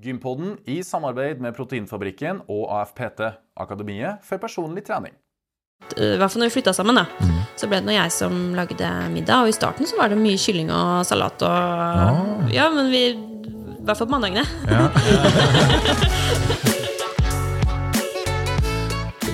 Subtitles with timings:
[0.00, 3.20] Gympodden i samarbeid med Proteinfabrikken og AFPT,
[3.60, 5.12] Akademiet for personlig trening.
[5.96, 7.04] I hvert fall når vi flytta sammen, da.
[7.58, 9.44] Så ble det nå jeg som lagde middag.
[9.44, 13.16] Og i starten så var det mye kylling og salat og Ja, men vi I
[13.84, 14.44] hvert fall på mandagene.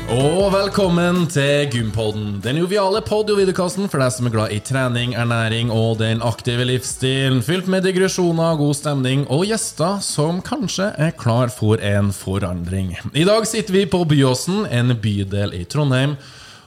[0.06, 4.60] Og velkommen til Gympodden, den joviale pod- og videokassen for deg som er glad i
[4.62, 7.40] trening, ernæring og den aktive livsstilen.
[7.42, 12.94] Fylt med digresjoner, god stemning og gjester som kanskje er klar for en forandring.
[13.18, 16.14] I dag sitter vi på Byåsen, en bydel i Trondheim.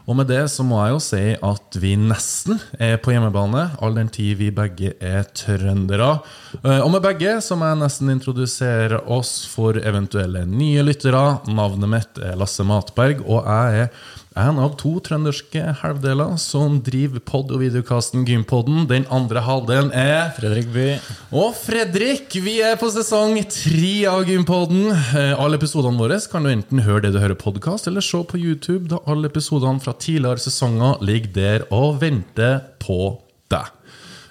[0.09, 3.93] Og med det så må jeg jo si at vi nesten er på hjemmebane, all
[3.93, 6.15] den tid vi begge er trøndere.
[6.63, 11.21] Eh, Og med begge så må jeg nesten introdusere oss for eventuelle nye lyttere.
[11.53, 13.93] Navnet mitt er Lasse Matberg, og jeg er
[14.39, 18.85] en av to trønderske halvdeler som driver pod- og videokasten Gympodden.
[18.89, 20.87] Den andre halvdelen er Fredrik By.
[21.35, 24.89] og Fredrik, vi er på sesong tre av Gympodden.
[25.15, 28.39] Eh, Alle episodene våre kan du enten høre det du hører podkast, eller se på
[28.39, 33.17] YouTube, da alle episodene fra tidligere sesonger ligger der og venter på
[33.49, 33.69] deg.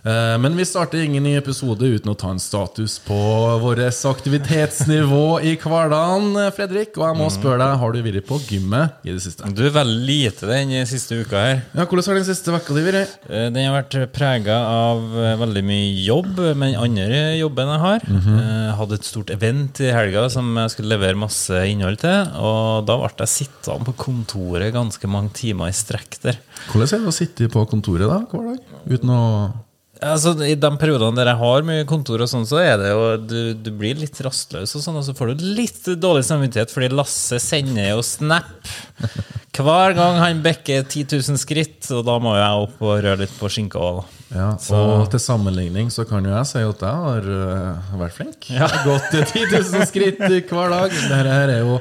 [0.09, 3.17] Eh, Men vi starter ingen ny episode uten å ta en status på
[3.63, 6.97] vårt aktivitetsnivå i hverdagen, Fredrik.
[6.97, 9.51] Og jeg må spørre deg, har du vært på gymmet i det siste?
[9.53, 11.61] Du er veldig lite den siste uka her.
[11.75, 13.19] Ja, Hvordan har den siste uka di vært?
[13.29, 18.09] Eh, Den har vært prega av eh, veldig mye jobb, men andre jobben jeg har.
[18.09, 22.33] Jeg hadde et stort event i helga som jeg skulle levere masse innhold til.
[22.39, 26.39] Og da ble jeg sittende på kontoret ganske mange timer i strekk der.
[26.73, 28.77] Hvordan er det å sitte på kontoret da, hver dag?
[28.89, 29.23] Uten å
[30.05, 33.07] Altså, I de periodene der jeg har mye kontor, og sånn, så er det jo
[33.19, 36.93] du, du blir litt rastløs, og sånn, og så får du litt dårlig samvittighet fordi
[36.95, 38.71] Lasse sender jo snap
[39.59, 43.35] hver gang han bekker 10 000 skritt, og da må jeg opp og røre litt
[43.41, 44.13] på skinka òg.
[44.31, 48.51] Ja, og til sammenligning så kan jo jeg si at jeg har uh, vært flink.
[48.53, 50.95] Jeg har gått øh, 10 000 skritt hver dag.
[50.95, 51.81] Dette er jo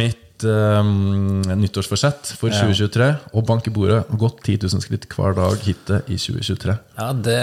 [0.00, 3.08] mitt øhm, nyttårsforsett for 2023.
[3.32, 6.76] Og banke bordet og Gått 10 000 skritt hver dag hittil i 2023.
[6.98, 7.38] Ja, det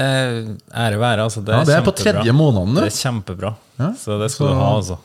[0.74, 1.44] ære være, altså.
[1.46, 2.84] Det Ja, det er på tredje måneden nå.
[2.84, 3.54] Det er kjempebra.
[3.80, 4.98] Ja, Så det skal så- du ha, altså.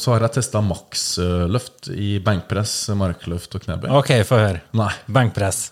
[0.00, 3.90] Så har jeg testa maksløft i benkpress, markløft og knebøy.
[3.90, 4.60] Ok, få høre.
[4.72, 4.90] Nei.
[5.06, 5.70] Benkpress.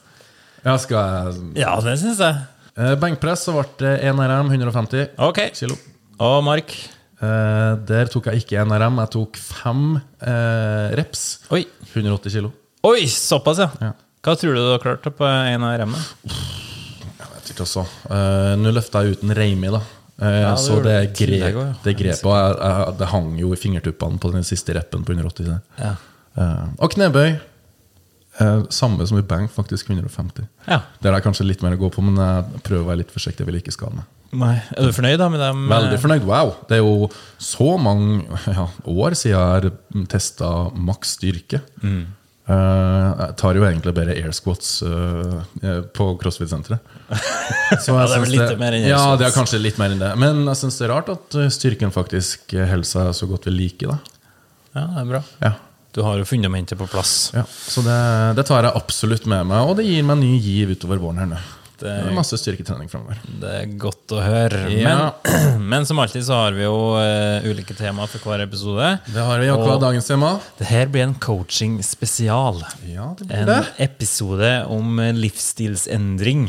[0.64, 2.36] Ja, skal jeg Ja, det syns jeg.
[2.76, 5.50] Eh, Benkpress så ble det 1 RM 150 okay.
[5.50, 5.76] kilo.
[6.22, 6.72] Og Mark?
[7.22, 9.82] Eh, der tok jeg ikke 1 RM, jeg tok fem
[10.20, 11.22] eh, reps.
[11.54, 11.62] Oi.
[11.94, 12.50] 180 kilo.
[12.88, 13.68] Oi, såpass, ja.
[13.80, 13.92] Ja.
[14.22, 16.02] Hva tror du du har klart på en av RM-ene?
[17.18, 17.84] Jeg vet ikke også.
[18.10, 19.80] Eh, Nå løfta jeg uten reimi, da.
[20.22, 21.68] Eh, Ja, det så det, grep, det, grep, ja.
[21.84, 25.46] det grepet jeg, jeg, Det hang jo i fingertuppene på den siste reppen på 180.
[25.46, 25.62] der.
[25.78, 25.94] Ja.
[26.38, 27.38] Eh, og knebøy.
[28.40, 30.46] eh, samme som i bank, faktisk 150.
[30.66, 30.80] ja.
[31.00, 33.14] Det er det kanskje litt mer å gå på, men jeg prøver å være litt
[33.14, 33.44] forsiktig.
[33.44, 34.04] Jeg vil ikke skade meg.
[34.32, 34.54] Nei.
[34.72, 35.66] Er du fornøyd da med dem?
[35.68, 36.24] Veldig fornøyd.
[36.24, 36.54] Wow!
[36.68, 37.08] Det er jo
[37.42, 38.24] så mange
[38.58, 41.60] ja, år siden jeg har testa maks styrke.
[41.84, 42.02] Mm.
[42.42, 46.80] Eh, jeg tar jo egentlig bare air squats eh, på CrossFit-senteret.
[47.84, 49.78] Så jeg det er vel litt litt mer enn air Ja, det er kanskje litt
[49.80, 50.14] mer enn det.
[50.20, 53.58] Men jeg syns det er rart at eh, styrken faktisk holder seg så godt ved
[53.60, 53.92] like.
[53.92, 54.00] Da.
[54.72, 55.22] Ja, det er bra.
[55.44, 55.54] Ja.
[55.92, 57.30] Du har jo fundamentet på plass.
[57.36, 57.44] Ja.
[57.44, 58.00] Så det,
[58.38, 61.20] det tar jeg absolutt med meg, og det gir meg en ny giv utover våren
[61.20, 61.40] her nå.
[61.82, 63.18] Det Det er masse styrketrening framover.
[63.42, 64.60] Det er godt å høre.
[64.70, 65.10] Ja.
[65.26, 68.92] Men, men som alltid så har vi jo uh, ulike temaer for hver episode.
[69.10, 70.36] Det har vi akkurat dagens tema.
[70.60, 72.62] Det her blir en coaching spesial.
[72.86, 73.60] Ja, det blir En det.
[73.82, 76.44] episode om eh, livsstilsendring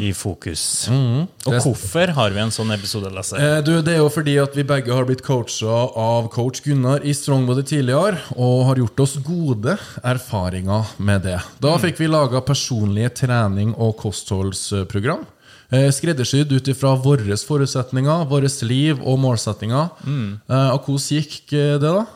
[0.00, 0.88] i fokus.
[0.90, 3.36] Og Det- hvorfor har vi en sånn episode, Lasse?
[3.40, 5.66] Eh, Du, det er jo fordi at vi begge har blitt coacha
[5.96, 11.38] av coach Gunnar i Strongbody tidligere, og har gjort oss gode erfaringer med det.
[11.60, 14.49] Da fikk vi laga personlige trening- og kostholdsprogram.
[14.54, 19.92] Eh, Skreddersydd ut ifra våre forutsetninger, vårt liv og målsettinger.
[20.04, 20.40] Mm.
[20.48, 22.06] Og hvordan gikk eh, det, da?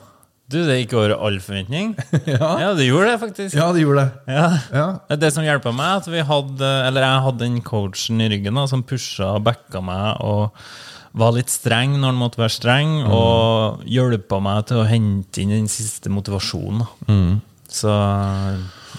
[0.51, 1.95] Du, det gikk over all forventning.
[2.29, 3.57] Ja, Ja, det gjorde det, faktisk.
[3.57, 4.35] ja det gjorde det.
[4.35, 4.49] Ja.
[4.75, 5.17] Ja.
[5.17, 8.67] Det som hjelpa meg, at vi hadde, eller jeg hadde den coachen i ryggen da,
[8.71, 10.53] som pusha og backa meg og
[11.15, 15.53] var litt streng når han måtte være streng, og hjelpa meg til å hente inn
[15.55, 16.83] den siste motivasjonen.
[17.07, 17.37] Mm.
[17.71, 17.93] Så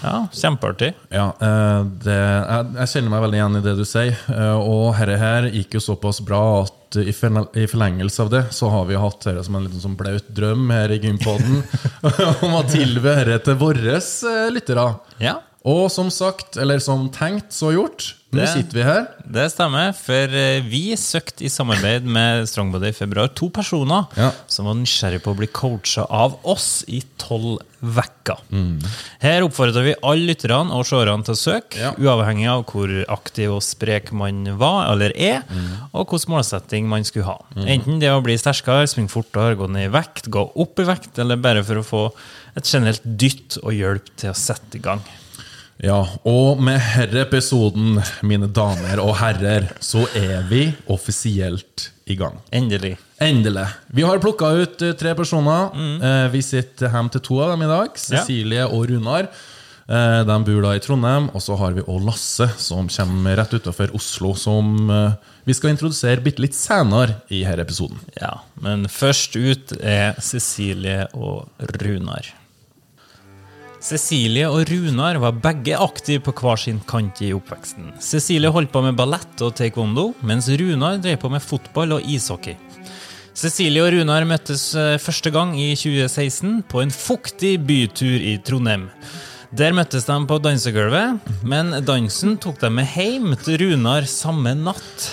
[0.02, 0.92] ja, kjempeartig.
[1.14, 4.18] Ja, eh, det, jeg, jeg kjenner meg veldig igjen i det du sier.
[4.32, 6.72] eh, Og dette her gikk jo såpass bra at
[7.02, 10.70] i forlengelse av det så har vi hatt dette som en liten sånn blaut drøm
[10.72, 11.58] her i Gympodden
[12.46, 14.86] om å tilby dette til våre eh, lyttere.
[15.20, 15.38] Ja.
[15.66, 18.12] Og som sagt, eller som tenkt, så gjort.
[18.32, 19.06] Nå Det- sitter vi her.
[19.26, 24.30] Det stemmer, for eh, vi søkte i samarbeid med Strongbody i februar to personer Ja.
[24.46, 28.36] som var nysgjerrige på å bli coacha av oss i tolv uker.
[28.52, 28.82] Mm.
[29.20, 31.92] Her oppfordrer vi alle lytterne og seerne til å søke, Ja.
[31.98, 35.88] uavhengig av hvor aktiv og sprek man var eller er, Mm.
[35.94, 37.38] og hvilken målsetting man skulle ha.
[37.56, 41.18] Enten det å bli sterkere, springe fortere, gå ned i vekt, gå opp i vekt,
[41.18, 42.12] eller bare for å få
[42.56, 45.00] et generelt dytt og hjelp til å sette i gang.
[45.84, 52.38] Ja, og med herre episoden, mine damer og herrer, så er vi offisielt i gang.
[52.54, 52.94] Endelig.
[53.20, 53.66] Endelig.
[53.92, 55.68] Vi har plukka ut eh, tre personer.
[55.76, 56.30] Mm.
[56.32, 57.92] Vi sitter hjem til to av dem i dag.
[57.92, 58.00] Ja.
[58.22, 59.28] Cecilie og Runar.
[59.88, 61.28] Eh, De bor da i Trondheim.
[61.34, 64.32] Og så har vi òg Lasse, som kommer rett utafor Oslo.
[64.38, 68.00] Som eh, vi skal introdusere bitte litt senere i denne episoden.
[68.20, 71.48] Ja, men først ut er Cecilie og
[71.82, 72.32] Runar.
[73.86, 77.92] Cecilie og Runar var begge aktive på hver sin kant i oppveksten.
[78.02, 82.56] Cecilie holdt på med ballett og taekwondo, mens Runar drev på med fotball og ishockey.
[83.36, 88.88] Cecilie og Runar møttes eh, første gang i 2016 på en fuktig bytur i Trondheim.
[89.54, 95.06] Der møttes de på dansegulvet, men dansen tok dem med hjem til Runar samme natt.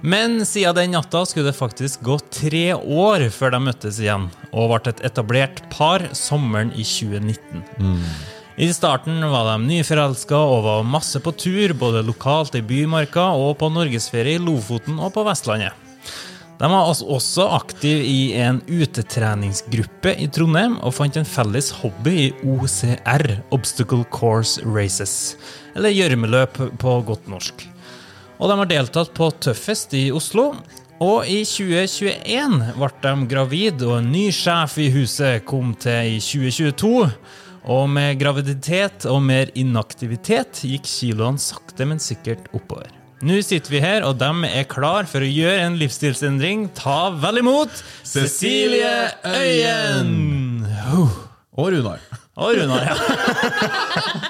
[0.00, 4.72] Men siden den natta skulle det faktisk gå tre år før de møttes igjen, og
[4.72, 7.64] ble et etablert par sommeren i 2019.
[8.60, 13.54] I starten var de nyforelska og var masse på tur, både lokalt i Bymarka og
[13.60, 15.76] på norgesferie i Lofoten og på Vestlandet.
[16.60, 22.16] De var altså også aktive i en utetreningsgruppe i Trondheim og fant en felles hobby
[22.26, 23.24] i OCR,
[23.56, 25.38] Obstacle Course Races,
[25.72, 27.69] eller gjørmeløp på godt norsk.
[28.40, 30.54] Og de har deltatt på Tøffest i Oslo.
[31.00, 36.18] Og i 2021 ble de gravid, og en ny sjef i huset kom til i
[36.24, 37.10] 2022.
[37.70, 42.88] Og med graviditet og mer inaktivitet gikk kiloene sakte, men sikkert oppover.
[43.20, 46.70] Nå sitter vi her, og de er klar for å gjøre en livsstilsendring.
[46.76, 50.64] Ta vel imot Cecilie Øyen!
[51.60, 52.00] Og Runar.
[52.40, 54.28] Og Runar, ja.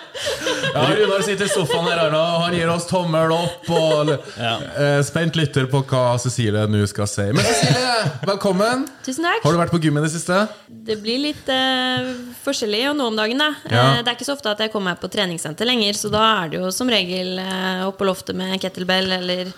[0.74, 3.68] Ja, Runar sitter i sofaen her og han gir oss tommel opp.
[3.74, 4.52] Og Ja.
[4.76, 7.26] eh, spent lytter på hva Cecilie nå skal si.
[7.32, 8.86] Men Cecilie, velkommen.
[9.06, 9.42] Tusen takk.
[9.44, 10.48] Har du vært på gym i det siste?
[10.68, 12.10] Det blir litt uh,
[12.44, 13.50] forskjellig og nå om dagen, da.
[13.70, 13.84] Ja.
[13.98, 16.22] Eh, det er ikke så ofte at jeg kommer meg på treningssenter lenger, så da
[16.44, 19.52] er det jo som regel uh, opp på loftet med kettlebell eller,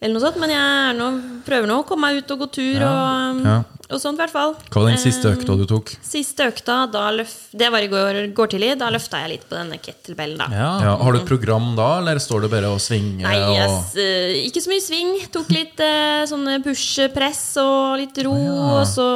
[0.00, 0.38] eller noe sånt.
[0.40, 1.10] Men jeg er nå,
[1.46, 3.60] prøver nå å komme meg ut og gå tur og, Ja.
[3.90, 4.54] Og sånt, i hvert fall.
[4.70, 5.92] Hva var den siste Eh, økta du tok?
[6.04, 8.72] Siste økta, da løf, det var i går, går tidlig.
[8.80, 10.48] Da løfta jeg litt på denne kettlebellen, da.
[10.50, 10.70] ja.
[10.86, 13.26] Ja, har du et program da, eller står du bare og svinger?
[13.26, 14.44] Nei, yes, og...
[14.46, 15.12] ikke så mye sving.
[15.34, 18.34] Tok litt eh, sånne push-press og litt ro.
[18.38, 18.56] ja.
[18.80, 19.08] Og så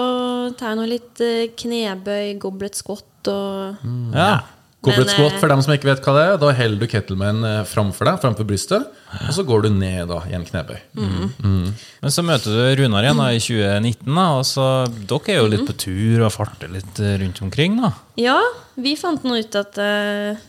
[0.59, 3.81] tar jeg nå litt eh, knebøy, goblet squat og
[4.15, 4.35] ja.
[4.85, 6.87] Goblet Men, squat, eh, for dem som ikke vet hva det er, da holder du
[6.91, 8.83] kettlemen eh, framfor deg, framfor brystet,
[9.15, 10.79] og så går du ned da, i en knebøy.
[10.99, 15.53] Men så møter du Runar igjen da, i 2019, da, og så dere er jo
[15.55, 17.81] litt på tur og farter litt eh, rundt omkring.
[17.81, 17.91] da.
[18.21, 18.39] Ja,
[18.79, 19.79] vi fant nå ut at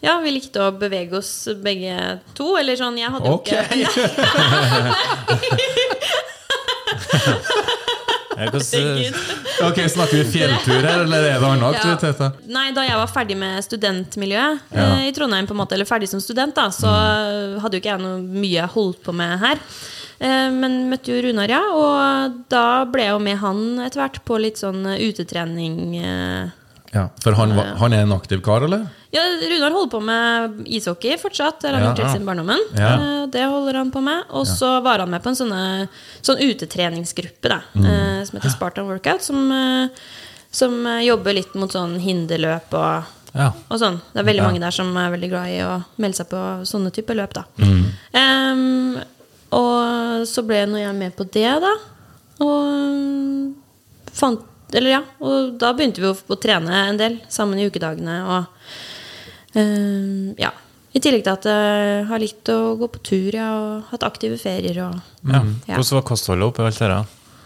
[0.06, 2.52] Ja, vi likte å bevege oss begge to.
[2.60, 3.86] Eller sånn, jeg hadde jo okay.
[3.86, 4.06] Ikke
[8.36, 12.32] ok, Snakker vi fjelltur her, eller er det andre aktiviteter?
[12.52, 14.86] Nei, da jeg var ferdig med studentmiljøet Ja.
[15.00, 17.60] eh, i Trondheim, på en måte, eller ferdig som student, da, så Mm.
[17.62, 19.60] hadde jo ikke jeg noe mye jeg holdt på med her.
[20.20, 24.20] Eh, men møtte jo Runar, ja, og da ble jeg jo med han etter hvert
[24.26, 25.96] på litt sånn eh, utetrening.
[26.94, 28.86] Ja, For han, han er en aktiv kar, eller?
[29.16, 31.62] Ja, Runar holder på med ishockey fortsatt.
[31.62, 31.90] Det har han Ja.
[31.94, 32.60] gjort helt siden barndommen.
[32.76, 32.94] Ja.
[32.96, 34.24] Eh, Det holder han på med.
[34.30, 35.88] Og så var han med på en sånne,
[36.22, 37.86] sånn utetreningsgruppe da, Mm.
[37.86, 39.88] eh, som heter Spartan Workout, som, eh,
[40.52, 43.52] som jobber litt mot sånn hinderløp og Ja.
[43.70, 44.02] og sånn.
[44.14, 46.92] Det er veldig mange der som er veldig glad i å melde seg på sånne
[46.92, 47.44] typer løp, da.
[47.58, 47.86] Mm.
[48.14, 48.98] Um,
[49.52, 51.74] og så ble nå jeg med på det, da.
[52.40, 53.56] Og
[54.14, 54.40] fant
[54.74, 58.48] Eller ja, og da begynte vi å, å trene en del sammen i ukedagene og
[59.56, 60.54] Ja.
[60.96, 64.40] I tillegg til at jeg har likt å gå på tur ja, og hatt aktive
[64.40, 64.98] ferier og
[65.28, 65.44] Ja.
[65.68, 65.76] Ja.
[65.76, 67.06] Hvordan var kostholdet oppi alt det her?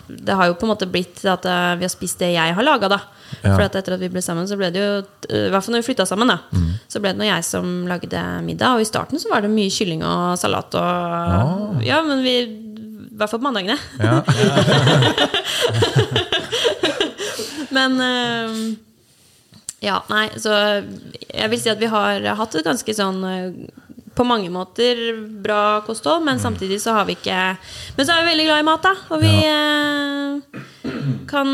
[0.10, 2.66] det har jo på en måte blitt at eh, vi har spist det jeg har
[2.66, 3.00] laga, da.
[3.44, 3.54] Ja.
[3.54, 4.94] For at etter at vi ble sammen, så ble det jo
[5.30, 6.40] eh, I hvert fall når vi flytta sammen, da.
[6.50, 6.72] Mm.
[6.90, 8.70] Så ble det nå jeg som lagde middag.
[8.78, 12.48] Og i starten så var det mye kylling og salat og Ja, men vi I
[13.20, 13.78] hvert fall på mandagene.
[14.02, 14.24] Ja.
[17.70, 18.54] Men eh,
[19.84, 23.54] Ja, nei, så jeg vil si at vi har hatt et ganske sånn eh,
[24.20, 24.98] på mange måter
[25.40, 27.38] bra kosthold, men samtidig så har vi ikke
[27.96, 28.92] Men så er vi veldig glad i mat, da.
[29.16, 30.66] Og vi eh,
[31.30, 31.54] kan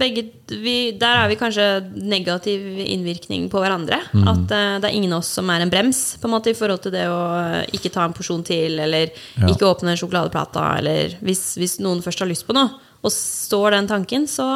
[0.00, 4.00] begge vi, Der er vi kanskje negativ innvirkning på hverandre.
[4.26, 6.58] At eh, det er ingen av oss som er en brems på en måte i
[6.58, 7.22] forhold til det å
[7.70, 9.14] ikke ta en porsjon til, eller
[9.46, 13.88] ikke åpne sjokoladeplata, eller hvis, hvis noen først har lyst på noe, og står den
[13.90, 14.48] tanken, så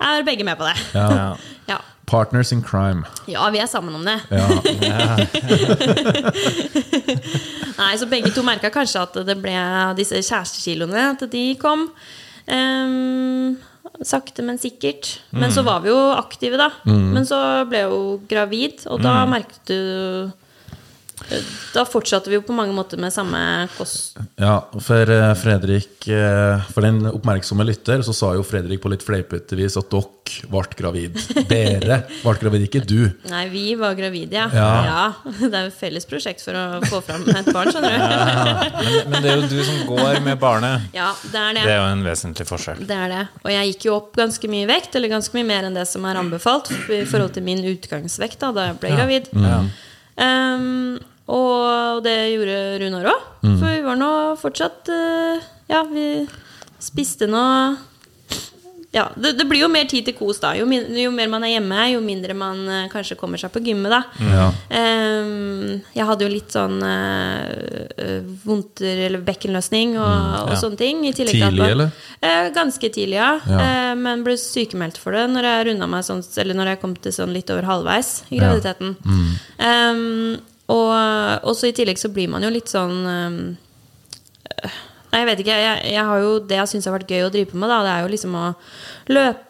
[0.00, 0.76] er begge med på det.
[0.94, 1.36] Ja.
[1.70, 1.76] Ja.
[2.10, 3.04] Partners in crime.
[3.30, 4.16] Ja, vi er sammen om det.
[4.34, 4.48] Ja.
[7.78, 9.54] Nei, så begge to merka kanskje at det ble
[9.94, 11.86] disse kjærestekiloene, at de kom.
[12.50, 13.54] Um,
[14.02, 15.20] sakte, men sikkert.
[15.30, 16.72] Men så var vi jo aktive, da.
[16.88, 17.38] Men så
[17.70, 19.78] ble jeg jo gravid, og da merket du
[21.74, 23.38] Da fortsatte vi jo på mange måter med samme
[23.76, 24.16] kost...
[24.40, 29.04] Ja, for eh, Fredrik eh, For den oppmerksomme lytter så sa jo Fredrik på litt
[29.06, 31.18] fleipete vis at dere ble gravid.
[31.50, 33.10] Dere ble gravid, ikke du.
[33.30, 34.48] Nei, vi var gravide, ja.
[34.54, 35.04] Ja.
[35.40, 38.06] Det er jo et felles prosjekt for å få fram et barn, skjønner du.
[38.80, 40.88] Men, men det er jo du som går med barnet.
[40.96, 41.66] Ja, det er det.
[41.66, 42.82] Det er jo en vesentlig forskjell.
[42.86, 43.22] Det er det.
[43.42, 46.06] Og jeg gikk jo opp ganske mye vekt, eller ganske mye mer enn det som
[46.08, 49.32] er anbefalt i forhold til min utgangsvekt da, da jeg ble gravid.
[49.34, 49.62] Ja.
[50.20, 50.98] Um,
[51.30, 53.28] og det gjorde Runar òg.
[53.44, 54.10] For vi var nå
[54.40, 56.26] fortsatt eh, Ja, vi
[56.80, 57.44] spiste nå
[58.92, 60.48] ja, det, det blir jo mer tid til kos, da.
[60.58, 63.60] Jo, min, jo mer man er hjemme, jo mindre man eh, kanskje kommer seg på
[63.62, 64.00] gymmet, da.
[64.18, 64.48] Ja.
[64.74, 71.04] Um, jeg hadde jo litt sånn uh, vondter eller bekkenløsning og, og sånne ting.
[71.14, 71.94] Tidlig, man- eller?
[72.18, 73.30] Uh, ganske tidlig, ja.
[73.46, 73.60] Ja.
[73.62, 76.98] Eh, men ble sykemeldt for det når jeg runda meg sånn, eller når jeg kom
[77.06, 78.48] til sånn litt over halvveis i Ja.
[78.48, 78.96] graviditeten.
[79.70, 84.78] Ehm, og så i tillegg så blir man jo litt sånn øh,
[85.10, 85.54] Nei, jeg vet ikke.
[85.58, 87.80] Jeg, jeg har jo det jeg syns har vært gøy å drive på med, da,
[87.82, 88.42] det er jo liksom å
[89.10, 89.46] løpe.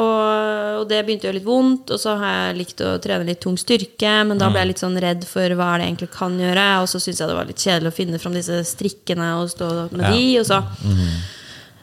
[0.00, 1.92] Og, og det begynte å gjøre litt vondt.
[1.92, 4.80] Og så har jeg likt å trene litt tung styrke, men da ble jeg litt
[4.80, 6.64] sånn redd for hva er det jeg egentlig kan gjøre.
[6.80, 9.68] Og så syns jeg det var litt kjedelig å finne fram disse strikkene og stå
[9.90, 10.24] med de.
[10.40, 10.62] Og så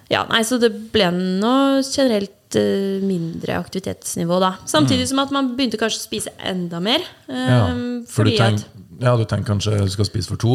[0.09, 4.53] ja, nei, så det ble noe generelt uh, mindre aktivitetsnivå da.
[4.69, 7.01] Samtidig som at man begynte kanskje å spise enda mer.
[7.27, 7.63] Um, Ja.
[8.07, 8.67] For du tenk, at,
[9.03, 10.53] ja, du tenker kanskje du skal spise for to?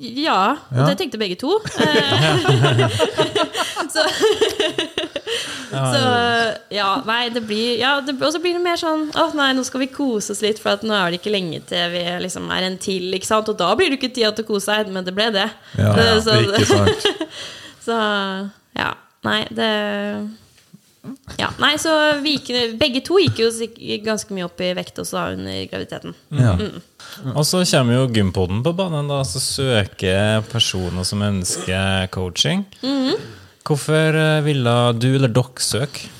[0.00, 0.86] Ja, og Ja.
[0.88, 1.58] det tenkte begge to.
[1.82, 1.88] Eh,
[3.92, 4.02] så
[5.72, 6.00] Så
[6.74, 9.62] ja, nei, det blir ja, det, Og så blir det mer sånn Å nei, nå
[9.64, 12.66] skal vi kose oss litt, for nå er det ikke lenge til vi liksom er
[12.68, 13.06] en til.
[13.16, 13.48] Ikke sant?
[13.48, 15.46] Og da blir det ikke tid til å kose seg, men det ble det.
[15.78, 17.02] Ja, ja, så, ikke sant?
[17.86, 17.96] så
[18.78, 18.92] ja.
[19.22, 19.68] Nei, det
[21.38, 21.90] ja, nei, så
[22.22, 23.48] vi gikk, Begge to gikk jo
[24.06, 26.14] ganske mye opp i vekt også under graviditeten.
[26.38, 26.54] Ja.
[27.34, 32.64] Og så kommer jo Gympoden på banen, da, så søker personer som ønsker coaching.
[33.66, 36.10] Hvorfor eh, ville du eller dere søke?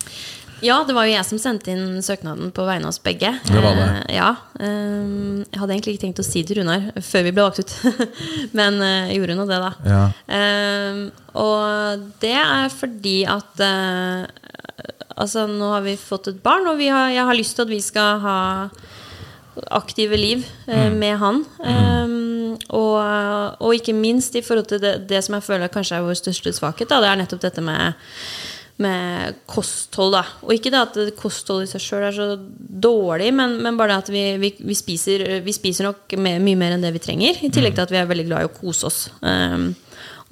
[0.62, 3.32] Ja, det var jo jeg som sendte inn søknaden på vegne av oss begge.
[3.48, 3.88] Det var det.
[4.06, 4.30] Eh, ja,
[4.62, 7.62] eh, Jeg hadde egentlig ikke tenkt å si det til Runar før vi ble valgt
[7.62, 7.74] ut,
[8.58, 9.72] men eh, gjorde nå det, da.
[9.90, 10.04] Ja.
[10.38, 11.02] Eh,
[11.42, 14.30] og det er fordi at eh,
[15.12, 17.70] Altså, nå har vi fått et barn, og vi har, jeg har lyst til at
[17.70, 18.38] vi skal ha
[19.76, 20.94] aktive liv mm.
[20.96, 21.42] med han.
[21.68, 22.14] Eh,
[22.72, 22.96] og,
[23.60, 26.54] og ikke minst i forhold til det, det som jeg føler kanskje er vår største
[26.56, 27.92] svakhet, da, det er nettopp dette med
[28.80, 30.22] med kosthold, da.
[30.42, 34.06] Og ikke det at kosthold i seg sjøl er så dårlig, men, men bare det
[34.06, 37.38] at vi, vi, vi, spiser, vi spiser nok me- mye mer enn det vi trenger.
[37.44, 39.00] I tillegg til at vi er veldig glad i å kose oss.
[39.20, 39.74] Um,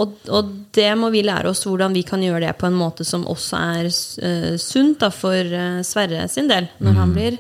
[0.00, 3.04] og, og det må vi lære oss hvordan vi kan gjøre det på en måte
[3.04, 7.36] som også er uh, sunt da, for uh, Sverre sin del, når, han blir,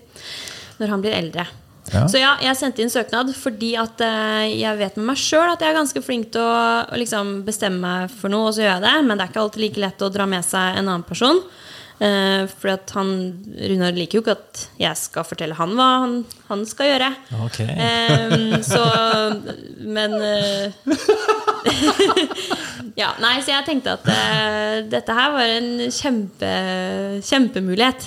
[0.82, 1.48] når han blir eldre.
[1.90, 2.04] Ja.
[2.10, 5.60] Så ja, jeg sendte inn søknad fordi at eh, jeg vet med meg sjøl at
[5.62, 8.74] jeg er ganske flink til å, å liksom bestemme meg for noe, og så gjør
[8.76, 8.96] jeg det.
[9.06, 11.38] Men det er ikke alltid like lett å dra med seg en annen person.
[12.00, 13.08] Uh, for at han,
[13.60, 16.14] Runar liker jo ikke at jeg skal fortelle han hva han,
[16.48, 17.10] han skal gjøre.
[17.44, 17.68] Okay.
[17.76, 18.80] Um, så
[19.84, 20.72] Men uh,
[23.02, 26.50] Ja, nei, så jeg tenkte at uh, dette her var en kjempe,
[27.28, 28.00] kjempemulighet.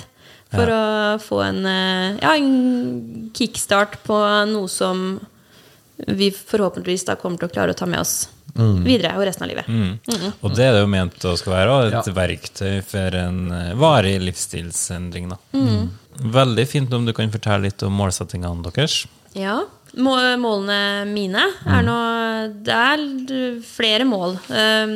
[0.54, 0.82] For å
[1.22, 4.18] få en, eh, ja, en kickstart på
[4.52, 5.20] noe som
[6.08, 9.50] vi forhåpentligvis da kommer til å klare å ta med oss videre og resten av
[9.50, 9.66] livet.
[10.42, 12.02] Og det er det jo ment å skal være, et Ja.
[12.14, 15.28] verktøy for en eh, varig livsstilsendring.
[15.30, 15.38] Da.
[16.22, 19.06] Veldig fint om du kan fortelle litt om målsettingene deres.
[19.34, 19.64] Ja.
[19.96, 21.96] Må- Målene mine er nå
[22.66, 24.34] Det er flere mål.
[24.50, 24.94] Um,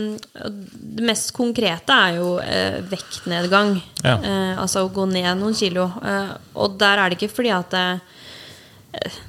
[0.99, 3.77] Det mest konkrete er jo eh, vektnedgang.
[4.03, 4.17] Ja.
[4.19, 5.85] Eh, altså å gå ned noen kilo.
[6.03, 7.77] Eh, og der er det ikke fordi at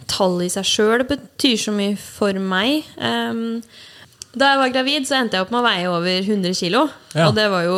[0.10, 2.88] tallet i seg sjøl betyr så mye for meg.
[2.98, 3.62] Um,
[4.34, 6.88] da jeg var gravid, så endte jeg opp med å veie over 100 kilo.
[7.14, 7.28] Ja.
[7.30, 7.78] Og det var jo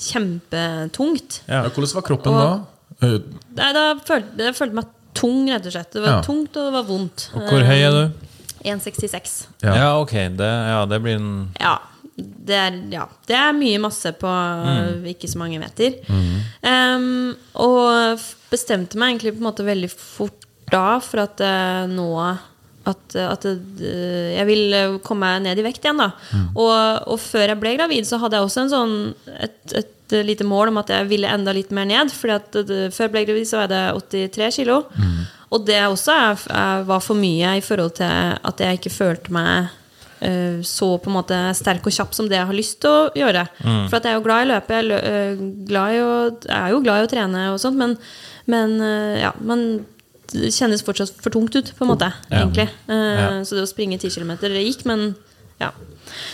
[0.00, 1.40] kjempetungt.
[1.48, 1.62] Ja.
[1.68, 3.06] Hvordan var kroppen Og- da?
[3.06, 3.18] Eh,
[3.56, 5.90] Nei, da følte jeg følte meg tung, rett og slett.
[5.92, 6.20] Det var Ja.
[6.22, 7.28] tungt, og det var vondt.
[7.34, 8.12] Og hvor høy er du?
[8.64, 9.46] 1,66.
[9.62, 9.74] Ja.
[9.74, 10.12] Ja, ok.
[10.36, 11.78] Det, ja, det blir en Ja.
[12.16, 13.06] Det er, ja.
[13.26, 15.04] det er mye masse på Mm.
[15.08, 15.94] ikke så mange meter.
[16.62, 22.38] Em, og bestemte meg egentlig på en måte veldig fort da for at uh, nå
[22.88, 26.00] at, at jeg vil eh, komme meg ned i vekt igjen.
[26.02, 26.10] da
[26.56, 28.94] og, og før jeg ble gravid, så hadde jeg også en sånn,
[29.38, 32.10] et, et lite mål om at jeg ville enda litt mer ned.
[32.12, 32.58] Fordi at
[32.92, 34.82] Før jeg ble gravid, så var det 83 kilo.
[35.52, 38.08] Og det også er, er, var for mye i forhold til
[38.42, 39.70] at jeg ikke følte meg
[40.24, 43.08] eh, så på en måte sterk og kjapp som det jeg har lyst til å
[43.20, 43.46] gjøre.
[43.88, 46.12] For at jeg er jo glad i å løpe, jeg, lø- eh, glad i å,
[46.44, 47.96] jeg er jo glad i å trene og sånt, men,
[48.52, 49.64] men eh, ja, man
[50.32, 52.42] det kjennes fortsatt for tungt ut, på en måte, Ja.
[52.42, 52.68] egentlig.
[52.88, 53.28] Uh, Ja.
[53.44, 55.14] Så det å springe 10 km, det gikk, men
[55.60, 55.70] ja.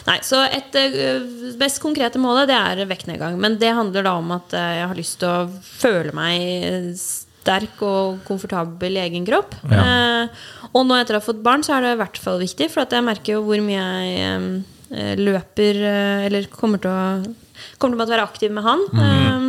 [0.06, 3.38] Nei, så et uh, best konkrete målet, det er vektnedgang.
[3.38, 7.80] Men det handler da om at uh, jeg har lyst til å føle meg sterk
[7.86, 9.54] og komfortabel i egen kropp.
[9.72, 10.28] Eh,
[10.74, 12.82] og nå etter å ha fått barn, så er det i hvert fall viktig, for
[12.82, 14.48] at jeg merker jo hvor mye jeg um,
[15.16, 15.78] løper
[16.26, 17.34] Eller kommer til å
[17.80, 18.84] Kommer til å være aktiv med han.
[18.92, 19.46] Eh,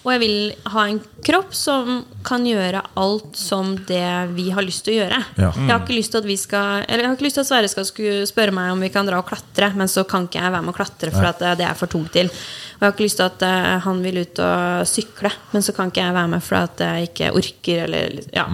[0.00, 0.36] og jeg vil
[0.72, 5.18] ha en kropp som kan gjøre alt som det vi har lyst til å gjøre.
[5.36, 5.50] Ja.
[5.56, 7.50] Jeg har ikke lyst til at vi skal Eller jeg har ikke lyst til at
[7.50, 10.54] Sverre skal spørre meg om vi kan dra og klatre, men så kan ikke jeg
[10.54, 12.30] være med å klatre for at eh, det er for tungt til.
[12.32, 15.76] Og jeg har ikke lyst til at eh, han vil ut og sykle, men så
[15.76, 17.84] kan ikke jeg være med for at jeg ikke orker.
[17.84, 18.46] Eller, ja.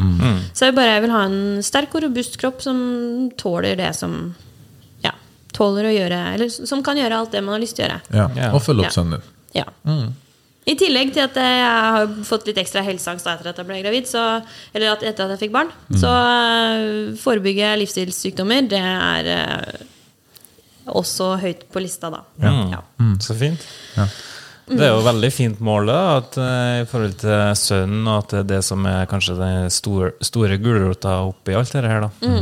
[0.50, 2.82] Så jeg bare jeg vil ha en sterk og robust kropp som
[3.38, 4.18] tåler det som
[5.06, 5.14] Ja,
[5.54, 8.02] tåler å gjøre Eller som kan gjøre alt det man har lyst til å gjøre.
[8.18, 8.26] Ja.
[8.34, 8.50] Ja.
[8.58, 8.96] Og følge opp Ja.
[8.98, 9.34] sønnen din.
[9.62, 9.70] Ja.
[10.66, 14.08] I tillegg til at jeg har fått litt ekstra helseangst etter at jeg ble gravid,
[14.10, 14.22] så,
[14.74, 19.84] eller at etter at jeg fikk barn, så uh, forebygge livsstilssykdommer, det er eh,
[20.90, 22.24] også høyt på lista, da.
[22.42, 22.82] Ja.
[23.22, 23.62] Så fint.
[24.66, 28.32] Det er jo veldig fint mål da, at, eh, i forhold til sønnen, og at
[28.34, 32.08] det er det som er kanskje den store, store gulrota oppi alt dette her.
[32.08, 32.32] da.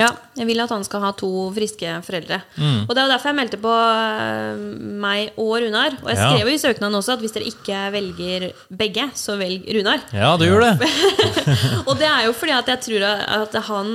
[0.00, 0.08] Ja,
[0.40, 2.40] jeg vil at han skal ha to friske foreldre.
[2.88, 4.62] Og det er derfor jeg meldte på eh,
[5.04, 5.96] meg og Runar.
[6.02, 8.48] Og jeg skrev jo i søknaden også at hvis dere ikke velger
[8.82, 10.02] begge, så velg Runar.
[10.16, 10.90] Ja, du gjorde det.
[11.88, 13.88] Og det er jo fordi at jeg tror at han,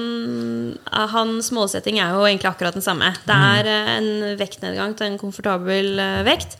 [1.15, 3.11] hans målsetting er jo egentlig akkurat den samme.
[3.27, 4.09] Det er eh, en
[4.39, 5.95] vektnedgang til en komfortabel
[6.25, 6.57] vekt.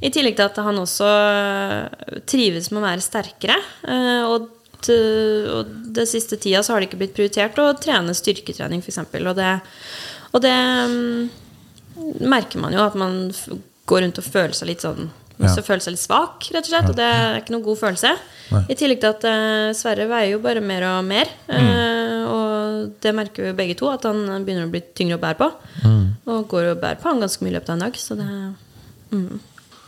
[0.00, 3.58] I tillegg til at han også eh, trives med å være sterkere.
[3.86, 4.48] eh, Og,
[4.86, 8.98] t- og det siste tida så har det ikke blitt prioritert å trene styrketrening, f.eks.
[9.20, 9.52] Og det,
[10.32, 10.54] og det
[10.90, 11.30] mm,
[12.30, 13.18] merker man jo at man
[13.90, 15.08] går rundt og føler seg litt sånn
[15.40, 15.48] Ja.
[15.54, 16.88] så føler seg litt svak, rett og slett.
[16.90, 18.10] Og det er ikke noen god følelse.
[18.68, 21.30] I tillegg til at uh, Sverre veier jo bare mer og mer.
[21.48, 25.22] eh, og det merker vi jo begge to, at han begynner å bli tyngre å
[25.22, 25.48] bære på.
[26.28, 27.96] Og går og bærer på han ganske mye i løpet av en dag.
[27.96, 28.28] Så det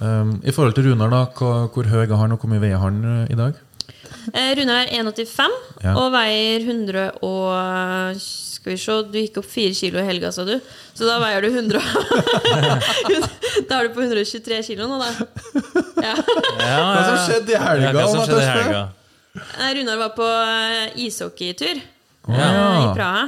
[0.03, 2.81] Um, I forhold til Runar, da, hvor, hvor høy er han, og hvor mye veier
[2.83, 3.55] han uh, i dag?
[4.31, 5.93] Eh, Rune er 1,85 Ja.
[5.99, 10.45] og veier 100 og Skal vi se, du gikk opp 4 kilo i helga, sa
[10.47, 10.55] du.
[10.95, 11.81] Så da veier du 100
[13.69, 15.09] Da er du på 123 kilo nå, da.
[16.03, 16.15] Ja.
[16.63, 17.91] Ja, Hva som skjedde i helga?
[17.91, 18.83] Ja, hva skjedde i helga?
[19.59, 21.83] Nei, Runar var på eh, ishockeytur eh,
[22.29, 22.87] i.
[22.95, 23.25] Praha.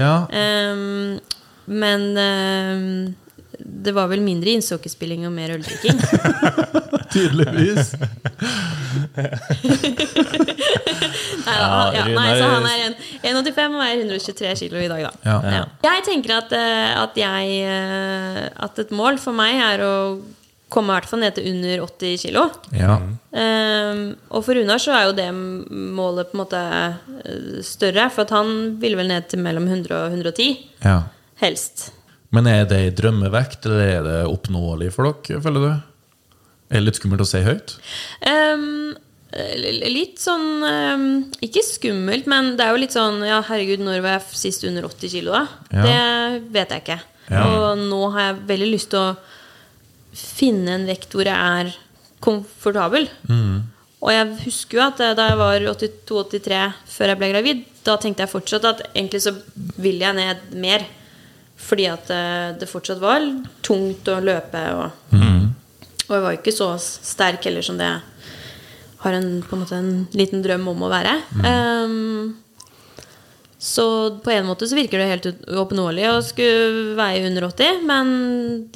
[0.00, 0.12] ja.
[0.32, 1.18] Ehm,
[1.66, 3.14] men um,
[3.58, 5.98] det var vel mindre ishockeyspilling og mer øldrikking.
[7.12, 7.92] Tydeligvis.
[11.46, 12.78] Nei, da, han, ja, nei, så han er
[13.22, 15.12] 1,85 og veier 123 kilo i dag, da.
[15.26, 15.36] Ja.
[15.56, 15.62] Ja.
[15.86, 19.94] Jeg tenker at, eh, at, jeg, eh, at et mål for meg er å
[20.72, 22.46] komme i hvert fall ned til under 80 kilo.
[22.74, 22.96] Ja.
[23.30, 24.00] Um,
[24.34, 28.34] og for Runar så er jo det målet på en måte eh, større, for at
[28.34, 30.56] han ville vel ned til mellom 100 og 110.
[30.86, 31.02] ja.
[31.36, 31.90] Helst.
[32.32, 35.74] Men er det i drømmevekt, eller er det oppnåelig for dere, føler du?
[36.70, 37.76] Er det litt skummelt å si høyt?
[38.26, 38.96] Um,
[39.92, 41.06] litt sånn um,
[41.44, 44.88] Ikke skummelt, men det er jo litt sånn Ja, herregud, når var jeg sist under
[44.88, 45.44] 80 kilo, da?
[45.70, 45.86] Ja.
[45.86, 47.00] Det vet jeg ikke.
[47.30, 47.46] Ja.
[47.46, 49.16] Og nå har jeg veldig lyst til å
[50.16, 51.72] finne en vekt hvor jeg er
[52.24, 53.08] komfortabel.
[53.28, 53.66] Mm.
[54.04, 56.60] Og jeg husker jo at eh, da jeg var 82-83
[56.92, 59.34] før jeg ble gravid, da tenkte jeg fortsatt at egentlig så
[59.82, 60.86] vil jeg ned mer.
[61.66, 63.24] Fordi at eh, det fortsatt var
[63.66, 64.62] tungt å løpe.
[64.76, 65.16] Og,
[66.06, 68.02] og jeg var jo ikke så sterk heller som det jeg
[69.04, 71.14] har en, på en, måte en liten drøm om å være.
[71.46, 72.34] Ehm,
[73.66, 73.84] så
[74.22, 77.84] på en måte så virker det helt uoppnåelig å skulle veie under 80.
[77.88, 78.10] Men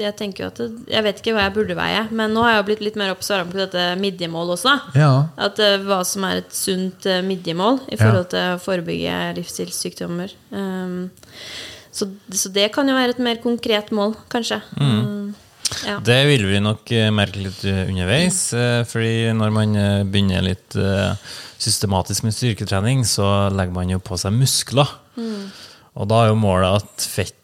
[0.00, 2.06] jeg tenker jo at det, Jeg vet ikke hva jeg burde veie.
[2.10, 4.76] Men nå har jeg jo blitt litt mer observant på dette midjemål også.
[4.98, 5.12] Ja.
[5.36, 10.34] at eh, hva som er et sunt eh, midjemål i forhold til å forebygge livsstilssykdommer.
[10.50, 11.04] Um,
[11.92, 14.62] så, så det kan jo være et mer konkret mål, kanskje.
[14.80, 15.34] Um,
[15.86, 15.98] Ja.
[16.04, 18.40] Det vil vi nok eh, merke litt eh, underveis.
[18.56, 19.74] eh, Fordi når man
[20.10, 20.76] begynner litt
[21.60, 24.88] systematisk med styrketrening, så legger man jo på seg muskler.
[26.00, 27.36] Og da er jo målet at fettet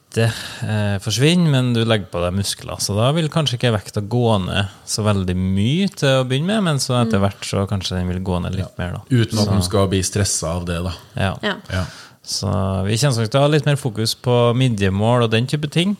[0.65, 2.79] eh, forsvinner, men du legger på deg muskler.
[2.81, 6.65] Så da vil kanskje ikke vekta gå ned så veldig mye til å begynne med,
[6.71, 9.03] men så etter hvert så kanskje den vil gå ned litt mer, da.
[9.11, 10.95] Uten at så, man skal bli stressa av det, da.
[11.19, 11.35] ja.
[11.75, 11.85] Ja.
[12.27, 12.51] Så
[12.87, 15.95] vi kommer nok til å ha litt mer fokus på midjemål og den type ting.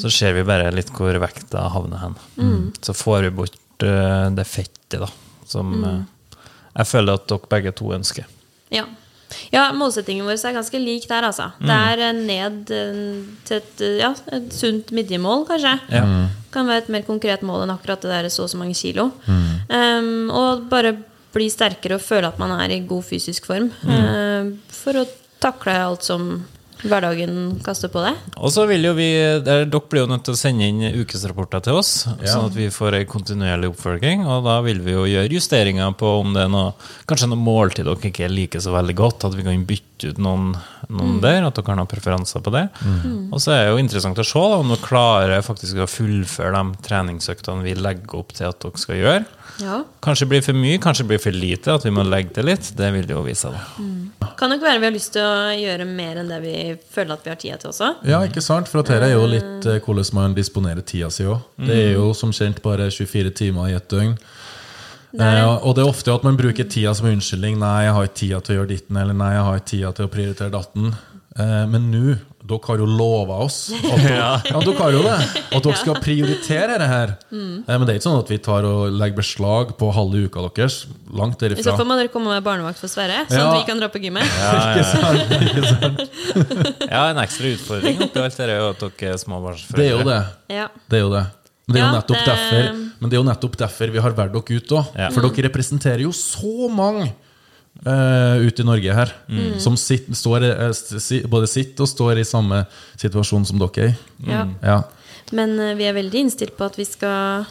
[0.00, 2.16] Så ser vi bare litt hvor vekta havner hen.
[2.84, 5.08] Så får vi bort uh, det fettet, da,
[5.48, 6.00] som eh,
[6.76, 8.26] jeg føler at dere begge to ønsker.
[8.70, 8.84] Ja.
[9.54, 11.48] ja, målsettingen vår er ganske lik der, altså.
[11.58, 15.76] Det er eh, ned til et, ja, et sunt midjemål, kanskje.
[15.94, 16.04] Ja.
[16.54, 19.08] Kan være et mer konkret mål enn akkurat det der så og så mange kilo.
[19.30, 20.96] Um, og bare
[21.34, 23.70] bli sterkere og føle at man er i god fysisk form.
[23.86, 25.06] eh, for å
[25.40, 26.32] takle alt som
[26.80, 28.16] hverdagen kaster på deg.
[28.40, 29.10] Og så vil jo vi,
[29.44, 32.30] der, Dere blir jo nødt til å sende inn ukesrapporter til oss, Ja.
[32.32, 34.22] sånn at vi får en kontinuerlig oppfølging.
[34.24, 36.72] Og da vil vi jo gjøre justeringer på om det er noe
[37.06, 39.26] kanskje noe måltid dere ikke liker så veldig godt.
[39.28, 40.54] At vi kan bytte ut noen,
[40.88, 42.64] noen der, at dere har noen preferanser på det.
[43.30, 46.56] Og så er det jo interessant å se da, om dere klarer faktisk å fullføre
[46.56, 49.24] de treningsøktene vi legger opp til at dere skal gjøre.
[49.60, 49.80] Ja.
[50.04, 52.70] Kanskje blir for mye, kanskje blir for lite, at vi må legge til litt.
[52.76, 53.78] Det vil det jo vise seg.
[53.78, 54.30] Mm.
[54.40, 56.54] Kan nok være vi har lyst til å gjøre mer enn det vi
[56.94, 57.90] føler at vi har tid til også.
[58.08, 58.70] Ja, ikke sant?
[58.70, 61.42] For at her er jo litt eh, hvordan man disponerer tida si òg.
[61.60, 64.16] Det er jo som kjent bare 24 timer i et døgn.
[65.18, 67.58] Eh, og det er ofte at man bruker tida som unnskyldning.
[67.58, 69.92] 'Nei, jeg har ikke tida til å gjøre ditten', eller 'nei, jeg har ikke tida
[69.92, 70.92] til å prioritere datten'.
[71.38, 74.60] Eh, men nå, dere har jo lova oss at dere, ja.
[74.64, 75.16] dere har jo det,
[75.52, 77.12] at dere skal prioritere det her.
[77.30, 77.56] Mm.
[77.68, 80.78] men det er ikke sånn at vi tar og legger beslag på halve uka deres.
[81.12, 81.60] Langt derifra.
[81.60, 83.50] I så fall må dere komme med barnevakt for Sverre, sånn Ja.
[83.50, 84.24] at vi kan dra på gymmet.
[84.70, 85.36] Ikke sant?
[85.40, 86.06] Ikke sant?
[86.90, 89.84] Ja, En ekstra utfordring oppi alt det er jo at dere er småbarnsforeldre.
[89.84, 90.20] Det er jo det.
[90.90, 91.24] Det er jo det.
[91.70, 94.34] Men det er jo nettopp derfor Men det er jo nettopp derfor vi har valgt
[94.38, 94.94] dere ut òg.
[94.98, 95.10] Ja.
[95.14, 97.10] For dere representerer jo så mange
[97.86, 99.14] uh, ute i Norge her
[99.62, 102.64] som sitt, står, uh, si, både sitter og står i samme
[103.00, 103.96] situasjon som dere er i.
[104.30, 104.44] Ja.
[104.64, 104.82] Ja.
[105.36, 107.48] Men uh, vi er veldig innstilt på at vi skal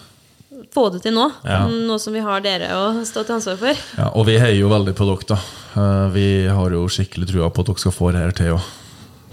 [0.74, 1.26] få det til nå.
[1.48, 1.64] Ja.
[1.70, 3.84] Nå som vi har dere å stå til ansvar for.
[3.98, 5.40] ja, Og vi heier jo veldig på dere, da.
[5.80, 8.74] Eh, vi har jo skikkelig trua på at dere skal få det her til òg.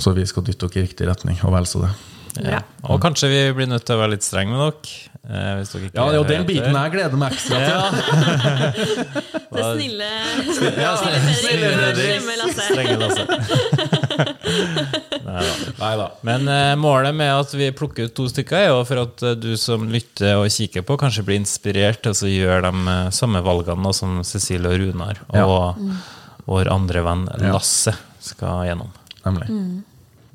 [0.03, 1.93] Så vi skal dytte dere i riktig retning, og vel så det.
[2.45, 2.61] Ja.
[2.85, 5.16] Og kanskje vi blir nødt til å være litt strenge med dere.
[5.27, 7.75] Eh, hvis dere ikke Ja, det er jo den biten jeg gleder meg ekstra til.
[7.75, 7.87] Ja,
[9.57, 10.09] Det snille,
[10.77, 11.21] ja, snille
[11.81, 12.21] Fredrik.
[12.55, 13.25] Strenge Lasse.
[15.81, 16.07] Nei da.
[16.27, 19.35] Men eh, målet med at vi plukker ut to stykker, er jo for at eh,
[19.41, 23.41] du som lytter og kikker på, kanskje blir inspirert til å gjøre de eh, samme
[23.47, 25.81] valgene da, som Cecilie og Runar og
[26.47, 27.91] vår andre venn Lasse
[28.23, 28.91] skal gjennom.
[29.27, 29.47] Nemlig.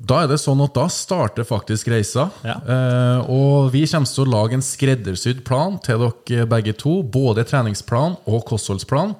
[0.02, 2.26] Da er det sånn at da starter faktisk reisa.
[2.42, 2.56] Ja.
[2.58, 6.98] Eh, og vi kommer til å lage en skreddersydd plan til dere begge to.
[7.06, 9.14] Både treningsplan og kostholdsplan.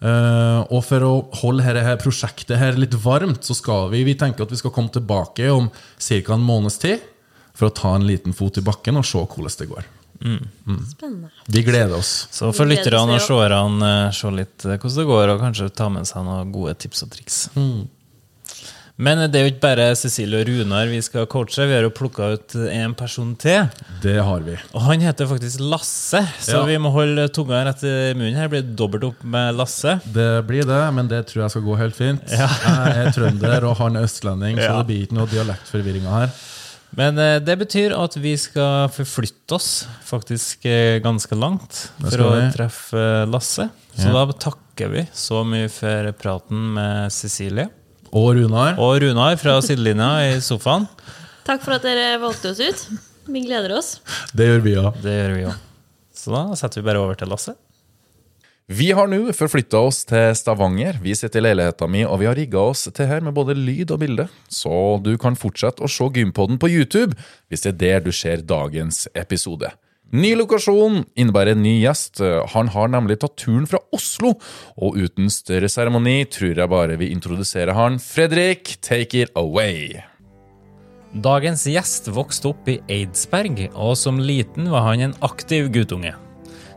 [0.00, 1.12] Eh, og for å
[1.42, 4.72] holde dette her prosjektet her litt varmt, så skal vi Vi tenker at vi skal
[4.72, 6.34] komme tilbake om ca.
[6.34, 7.00] en måneds tid.
[7.54, 9.84] For å ta en liten fot i bakken og se hvordan det går.
[10.88, 11.30] Spennende.
[11.46, 12.28] Vi gleder oss.
[12.30, 16.08] Så for lytterne og seerne se litt eh, hvordan det går, og kanskje ta med
[16.08, 17.48] seg noen gode tips og triks.
[19.00, 21.64] Men det er jo ikke bare Cecilie og Runar vi skal coache.
[21.64, 23.70] Vi har jo plukka ut en person til.
[24.02, 24.58] Det har vi.
[24.76, 26.64] Og han heter faktisk Lasse, så Ja.
[26.68, 28.36] vi må holde tunga rett i munnen.
[28.36, 29.96] Her blir det dobbelt opp med Lasse.
[30.04, 32.28] Det blir det, men det tror jeg skal gå helt fint.
[32.28, 32.46] Ja.
[32.46, 34.76] Jeg er trønder, og han er østlending, så Ja.
[34.82, 36.30] det blir ikke noe dialektforvirringer her.
[36.96, 42.30] Men eh, det betyr at vi skal forflytte oss faktisk eh, ganske langt for å
[42.36, 42.52] vi.
[42.52, 43.70] treffe Lasse.
[43.96, 47.70] Så da takker vi så mye for praten med Cecilie.
[48.10, 48.76] Og Runar.
[48.82, 50.88] Og Runar fra sidelinja i sofaen.
[51.46, 52.84] Takk for at dere valgte oss ut.
[53.30, 53.98] Vi gleder oss.
[54.34, 55.02] Det gjør vi òg.
[55.02, 55.66] Det gjør vi òg.
[56.20, 57.54] Så da setter vi bare over til Lasse.
[58.70, 61.00] Vi har nå forflytta oss til Stavanger.
[61.02, 63.90] Vi sitter i leiligheten min, og vi har rigga oss til her med både lyd
[63.90, 64.28] og bilde.
[64.46, 64.70] Så
[65.02, 67.18] du kan fortsette å se Gympodden på YouTube
[67.50, 69.72] hvis det er der du ser dagens episode.
[70.10, 72.18] Ny lokasjon innebærer en ny gjest.
[72.54, 74.32] Han har nemlig tatt turen fra Oslo,
[74.74, 78.00] og uten større seremoni tror jeg bare vi introduserer han.
[78.02, 80.00] Fredrik, take it away.
[81.14, 86.16] Dagens gjest vokste opp i Eidsberg, og som liten var han en aktiv guttunge.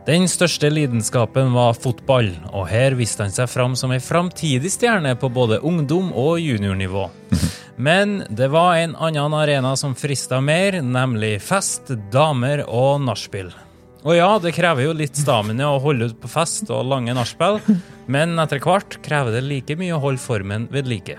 [0.04, 5.14] Den største lidenskapen var fotball, og her viste han seg fram som ei framtidig stjerne
[5.16, 7.06] på både ungdom og juniornivå.
[7.80, 13.48] Men det var en annen arena som frista mer, nemlig fest, damer og nachspiel.
[14.04, 17.62] Og ja, det krever jo litt stamina å holde ut på fest og lange nachspiel,
[18.04, 21.16] men etter hvert krever det like mye å holde formen ved like.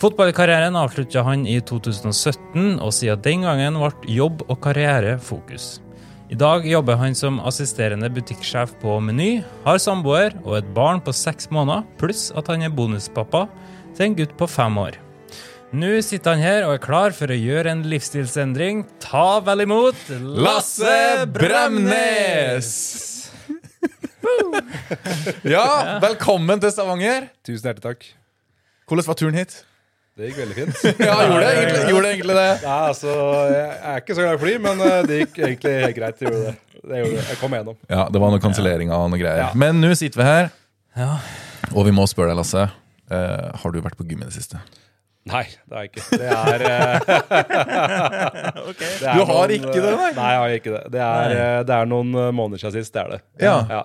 [0.00, 5.74] Fotballkarrieren avslutta han i 2017, og siden den gangen ble jobb og karriere fokus.
[6.28, 11.14] I dag jobber han som assisterende butikksjef på Meny, har samboer og et barn på
[11.16, 13.46] seks måneder, pluss at han er bonuspappa
[13.96, 14.98] til en gutt på fem år.
[15.72, 18.84] Nå sitter han her og er klar for å gjøre en livsstilsendring.
[19.00, 20.04] Ta vel imot
[20.36, 22.68] Lasse Bremnes!
[25.56, 25.64] ja,
[26.04, 27.30] velkommen til Stavanger.
[27.40, 28.08] Tusen hjertelig takk.
[28.84, 29.62] Hvordan var turen hit?
[30.18, 30.80] Det gikk veldig fint.
[31.06, 32.46] Ja, gjorde det egentlig, gjorde det, egentlig det?
[32.64, 33.12] Nei, altså,
[33.52, 36.18] Jeg er ikke så glad i fly, men eh, det gikk egentlig helt greit.
[36.18, 36.54] Det gjorde det.
[36.82, 37.22] det, gjorde det.
[37.28, 37.76] Jeg kom igjennom.
[37.92, 39.44] Ja, det var noe kansellering av noe greier.
[39.46, 39.52] Ja.
[39.62, 40.50] Men nå sitter vi her,
[40.98, 41.12] Ja.
[41.70, 42.66] og vi må spørre deg, Lasse.
[43.08, 44.58] Uh, har du vært på gym i det siste?
[45.28, 46.04] Nei, det har jeg ikke.
[46.18, 46.62] Det er,
[48.70, 48.92] okay.
[49.00, 50.10] det er Du har noen, ikke det, nei?
[50.10, 50.82] eh, Nei, jeg har ikke det.
[50.94, 53.20] Det er, eh, det er noen eh, måneder siden sist, det er det.
[53.44, 53.56] Ja.
[53.70, 53.82] ja.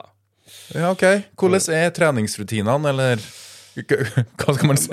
[0.73, 1.03] Ja, ok.
[1.39, 3.15] Hvordan er treningsrutinene, eller
[3.77, 4.91] hva skal man si?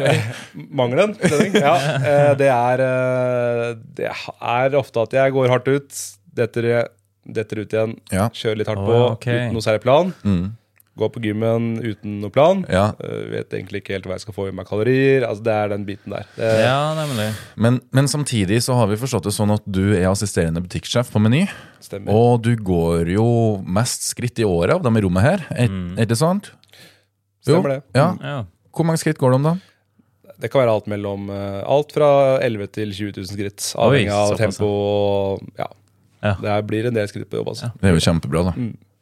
[0.70, 1.12] Mangelen?
[1.54, 1.74] Ja.
[2.00, 6.00] eh, Det er, eh, det er ofte at jeg går hardt ut,
[6.36, 6.70] detter,
[7.28, 8.28] detter ut igjen, Ja.
[8.32, 9.44] kjører litt hardt på okay.
[9.46, 10.14] uten noe særlig plan.
[10.24, 10.48] Mm.
[11.00, 12.64] Går på gymmen uten noe plan.
[12.68, 12.90] Ja.
[13.00, 15.22] Eh, vet egentlig ikke helt hva jeg skal få i meg kalorier.
[15.28, 16.26] Altså Det er den biten der.
[16.36, 17.28] Det, ja, nemlig.
[17.56, 21.22] Men, men samtidig så har vi forstått det sånn at du er assisterende butikksjef på
[21.22, 21.44] Meny.
[21.80, 22.10] stemmer.
[22.12, 23.26] Og du går jo
[23.64, 26.50] mest skritt i året av dem i rommet her, er, er det sant?
[27.46, 27.82] Stemmer det.
[27.96, 28.08] Ja.
[28.20, 28.40] Ja.
[28.76, 29.56] Hvor mange skritt går det om da?
[30.40, 33.66] Det kan være alt mellom eh, Alt fra 11 til 20 000 skritt.
[33.76, 34.68] Avhengig av tempo.
[34.68, 35.68] og Ja.
[36.20, 36.34] Ja.
[36.40, 37.48] Det blir en del skritt på jobb.
[37.54, 37.70] altså.
[37.80, 38.52] Det er jo kjempebra, da.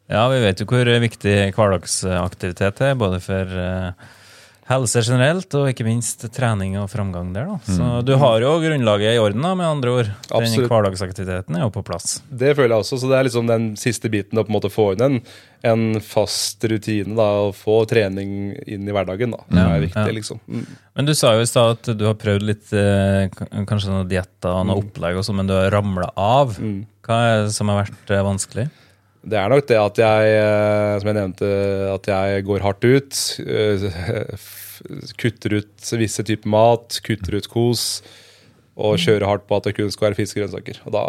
[0.09, 4.07] Ja, vi vet jo hvor viktig hverdagsaktivitet er, både for eh,
[4.68, 7.48] helse generelt og ikke minst trening og framgang der.
[7.48, 7.59] da.
[7.64, 10.11] Så du har jo grunnlaget i orden, da, med andre ord.
[10.28, 12.18] Den hverdagsaktiviteten er jo på plass.
[12.28, 12.98] Det føler jeg også.
[13.00, 15.16] Så det er liksom den siste biten å på en måte få inn en,
[15.72, 17.16] en fast rutine.
[17.16, 18.35] da, Å få trening
[18.66, 19.33] inn i hverdagen.
[19.37, 20.16] da, Det er viktig, ja.
[20.18, 20.42] liksom.
[20.46, 20.66] Mm.
[20.98, 23.31] Men du sa jo i stad at du har prøvd litt eh,
[23.68, 26.59] kanskje noen dietter og noe opplegg, og sånn, men du har ramla av.
[27.09, 28.68] Hva er det som har vært eh, vanskelig?
[29.28, 31.48] Det er nok det at jeg, eh, som jeg nevnte,
[31.96, 33.18] at jeg går hardt ut.
[33.42, 34.38] eh,
[35.18, 37.85] Kutter ut visse typer mat, kutter ut kos.
[38.78, 40.78] Og kjører hardt på at det kun skal være fisk og grønnsaker.
[40.87, 41.02] Og da,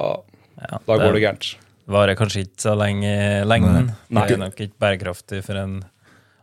[0.60, 1.52] Ja, da går det gærent.
[1.88, 3.92] varer kanskje ikke så lenge i lengden.
[4.10, 4.26] Nei.
[4.28, 5.78] Det er nok ikke bærekraftig for en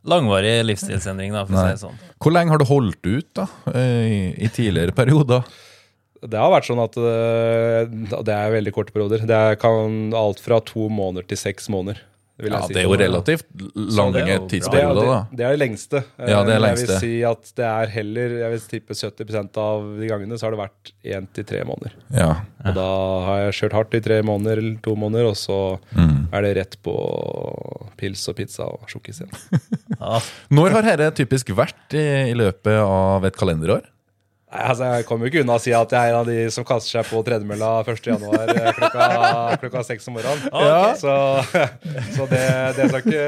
[0.07, 1.99] langvarig livsstilsendring, da, for å si det sånn.
[2.23, 5.43] Hvor lenge har du holdt ut da, eh, i, i tidligere perioder?
[6.23, 9.27] Det har vært sånn at eh, Det er veldig korte perioder.
[9.29, 12.01] Det kan alt fra to måneder til seks måneder.
[12.37, 12.75] Vil jeg Ja, si.
[12.77, 13.47] det er jo relativt
[13.97, 15.21] lange det er det er, tidsperioder, det, da.
[15.39, 16.03] det er det lengste.
[16.21, 16.85] Eh, Ja, det er lengste.
[16.85, 20.45] Jeg vil si at det er heller Jeg vil tippe 70% av de gangene så
[20.45, 21.95] har det vært én til tre måneder.
[22.13, 22.29] Ja.
[22.67, 22.89] Og da
[23.31, 25.59] har jeg kjørt hardt i tre måneder eller to måneder, og så
[25.97, 26.29] Mm.
[26.33, 26.93] er det rett på
[27.97, 29.33] pils og pizza og sjokkis igjen.
[30.53, 33.81] Når har dette typisk vært i, i løpet av et kalenderår?
[34.47, 36.37] Nei, altså Jeg kommer jo ikke unna å si at jeg er en av de
[36.55, 38.77] som kaster seg på tredemølla 1.1.
[38.77, 39.09] Klokka,
[39.63, 40.47] klokka seks om morgenen.
[40.55, 40.93] Ja.
[41.01, 41.15] Så,
[42.15, 42.45] så det,
[42.79, 43.25] det skal ikke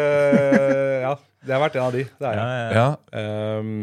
[1.08, 2.04] Ja, det har vært en av de.
[2.06, 2.70] Det er jeg.
[2.78, 2.86] ja.
[3.18, 3.58] Ja.
[3.58, 3.74] Um,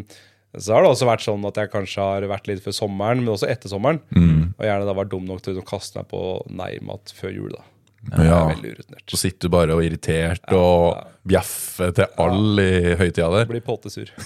[0.55, 3.33] så har det også vært sånn at jeg kanskje har vært litt før sommeren, men
[3.33, 3.97] også etter sommeren.
[4.15, 4.53] Mm.
[4.55, 6.21] Og gjerne da vært dum nok til å kaste meg på
[6.55, 7.49] nei-mat før jul.
[7.51, 7.65] da.
[8.05, 8.37] Det ja.
[8.37, 9.05] er veldig urutinert.
[9.09, 13.49] Så sitter du bare og er irritert og bjeffer til alle i høytida der.
[13.49, 14.11] Blir pottesur.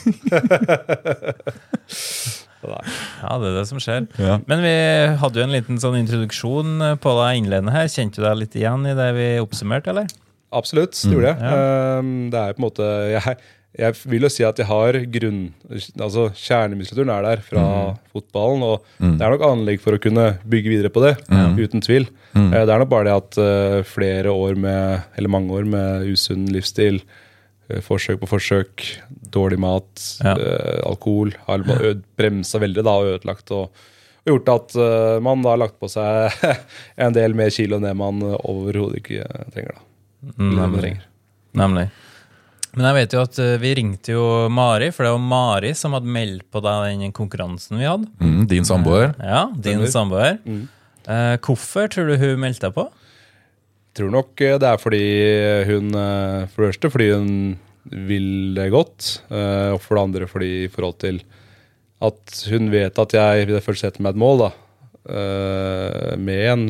[2.60, 4.04] Ja, det er det som skjer.
[4.20, 4.34] Ja.
[4.50, 4.74] Men vi
[5.22, 7.88] hadde jo en liten sånn introduksjon på deg innledende her.
[7.88, 10.10] Kjente du deg litt igjen i det vi oppsummerte, eller?
[10.56, 11.40] Absolutt, det gjorde jeg.
[11.46, 11.54] ja.
[12.00, 13.38] Ehm, det er på en måte jeg,
[13.78, 15.42] jeg vil jo si at jeg har grunn...
[16.02, 17.64] Altså Kjernemuskulaturen er der fra
[18.12, 21.14] fotballen, og det er nok anlegg for å kunne bygge videre på det,
[21.60, 22.08] uten tvil.
[22.36, 26.08] Eh, Det er nok bare det at eh, flere år med, eller mange år med
[26.10, 27.00] usunn livsstil,
[27.70, 28.88] eh, forsøk på forsøk,
[29.30, 30.34] dårlig mat, Ja.
[30.90, 31.60] alkohol, har
[32.18, 33.52] bremsa veldig da, og ødelagt.
[33.52, 33.70] og
[34.26, 36.34] gjort at man da har lagt på seg
[36.98, 39.78] en del mer kilo enn det man overhodet ikke trenger.
[39.78, 39.82] da.
[40.38, 40.58] Nemlig.
[40.60, 41.06] man trenger.
[41.56, 41.90] Nemlig.
[42.78, 45.96] Men jeg vet jo at eh, vi ringte jo Mari, for det var Mari som
[45.98, 48.10] hadde meldt på deg den konkurransen vi hadde.
[48.22, 49.16] Mm, din samboer.
[49.18, 50.38] Ja, din samboer.
[50.46, 50.68] Mm.
[51.10, 52.90] Eh, hvorfor tror du hun meldte deg på?
[54.00, 55.04] tror nok eh, det er fordi
[55.70, 57.34] hun eh, For det første fordi hun
[57.90, 61.22] vil det godt, eh, og for det andre fordi i forhold til
[62.06, 64.50] at hun vet at jeg vil først sette meg et mål, da.
[65.08, 66.64] Eh, Med en,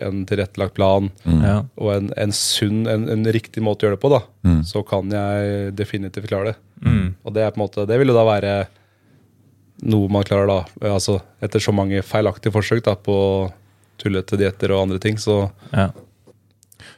[0.00, 1.62] en tilrettelagt plan Ja.
[1.76, 4.20] og en, en sunn, en, en riktig måte å gjøre det på, da.
[4.46, 4.60] Mm.
[4.66, 6.58] Så kan jeg definitivt klare det.
[6.84, 7.08] Mm.
[7.24, 8.52] Og det er på en måte Det vil jo da være
[9.90, 10.90] noe man klarer, da.
[10.92, 13.16] Altså etter så mange feilaktige forsøk da på
[14.00, 15.90] tullete dietter og andre ting, så ja.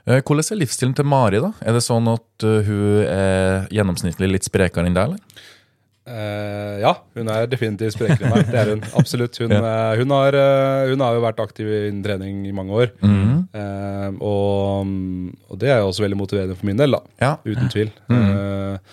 [0.07, 1.39] Eh, Hvordan er livsstilen til Mari?
[1.43, 1.53] da?
[1.63, 5.13] Er det sånn at eh, hun er gjennomsnittlig litt sprekere enn deg?
[5.13, 5.43] eller?
[6.03, 8.49] Eh, ja, hun er definitivt sprekere enn meg.
[8.51, 8.83] Det er hun.
[8.99, 9.39] Absolutt.
[9.39, 12.91] Hun, eh, hun, har, eh, hun har jo vært aktiv innen trening i mange år.
[13.03, 14.91] Eh, og,
[15.53, 17.03] og det er jo også veldig motiverende for min del, da.
[17.23, 17.33] Ja.
[17.47, 17.95] Uten tvil.
[18.11, 18.93] Eh,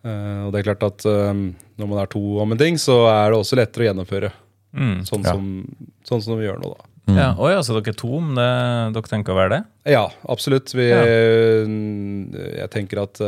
[0.00, 3.34] Uh, og det er klart at når man er to om en ting, så er
[3.34, 4.30] det også lettere å gjennomføre.
[4.72, 4.94] Mm.
[5.04, 5.34] Sånn, Ja.
[5.36, 6.86] som, sånn som vi gjør nå, da.
[7.18, 7.26] Ja.
[7.36, 8.46] Oi, altså dere er to, om det,
[8.94, 9.60] dere tenker å være det?
[9.92, 10.72] Ja, absolutt.
[10.72, 11.02] Vi, Ja.
[12.62, 13.20] Jeg tenker at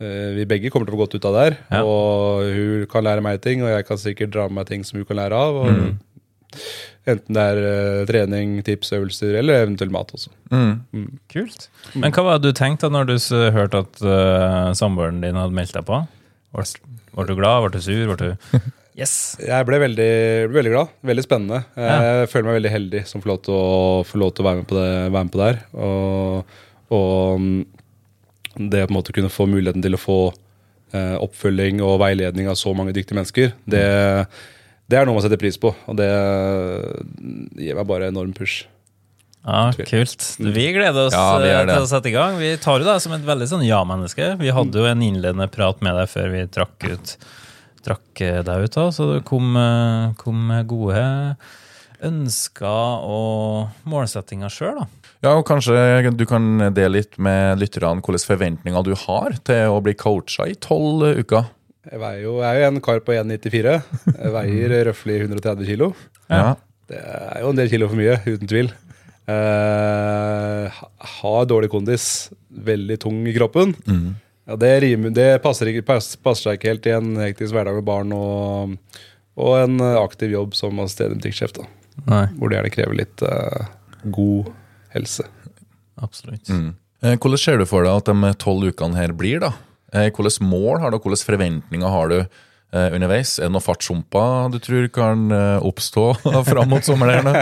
[0.00, 1.56] vi begge kommer til å få godt ut av det her.
[1.70, 1.80] Ja.
[1.84, 4.96] Og hun kan lære meg ting, og jeg kan sikkert dra med meg ting som
[4.96, 5.58] hun kan lære av.
[5.64, 5.98] Og Mm.
[7.08, 10.32] Enten det er uh, trening, tips, øvelser eller eventuelt mat også.
[11.32, 11.68] Kult.
[11.94, 13.14] Men hva var det du tenkte da når du
[13.54, 16.02] hørte at uh, samboeren din hadde meldt deg på?
[16.56, 16.66] Ble,
[17.14, 17.64] ble du glad?
[17.64, 18.12] Ble du sur?
[18.12, 18.60] Ble du
[19.00, 19.14] Yes!
[19.40, 20.10] Jeg ble veldig,
[20.50, 20.90] ble veldig glad.
[21.08, 21.62] Veldig spennende.
[21.78, 23.68] Jeg føler meg veldig heldig som får lov til å,
[24.20, 25.60] lov til å være med på det, være med på det her.
[25.86, 26.56] Og,
[26.98, 27.60] og mm,
[28.72, 30.18] det på en måte kunne få muligheten til å få
[30.92, 33.86] eh, oppfølging og veiledning av så mange dyktige mennesker, det,
[34.90, 35.72] det er noe man setter pris på.
[35.88, 36.10] Og det
[37.62, 38.66] gir meg bare enorm push.
[39.40, 40.24] Ja, kult.
[40.36, 42.36] Vi gleder oss Ja, vi eh, til å sette i gang.
[42.36, 44.34] Vi tar jo deg som et veldig sånn ja-menneske.
[44.40, 47.14] Vi hadde jo en innledende prat med deg før vi trakk ut
[47.80, 51.00] Trakk eh, deg ut, da, så det kom, eh, kom med gode
[52.04, 54.99] ønsker og målsettinger sjøl, da.
[55.20, 59.80] Ja, og Kanskje du kan dele litt med lytterne hvilke forventninger du har til å
[59.84, 61.50] bli coacha i tolv uker?
[61.90, 63.74] Jeg, veier jo, jeg er jo en kar på 1,94.
[64.14, 65.90] Jeg veier røftlig 130 kilo.
[66.32, 66.54] Ja.
[66.90, 68.72] Det er jo en del kilo for mye, uten tvil.
[69.30, 72.06] Uh, ha- har dårlig kondis,
[72.50, 73.74] veldig tung i kroppen.
[74.50, 77.76] Ja, det, rimer, det passer, ikke, passer, passer seg ikke helt i en hektisk hverdag
[77.78, 78.72] med barn og,
[79.38, 83.68] og en aktiv jobb som assisterende butikksjef, hvor det gjerne krever litt uh,
[84.16, 84.50] god
[84.94, 85.24] helse.
[86.02, 86.48] absolutt.
[86.50, 86.74] Mm.
[87.00, 89.40] Hvordan ser du for deg at de tolv ukene her blir?
[89.40, 89.52] da?
[89.92, 93.38] Eh, Hvilke mål har du, og hvilke forventninger har du eh, underveis?
[93.40, 96.04] Er det noen fartshumper du tror kan eh, oppstå
[96.50, 97.30] fram mot sommeren?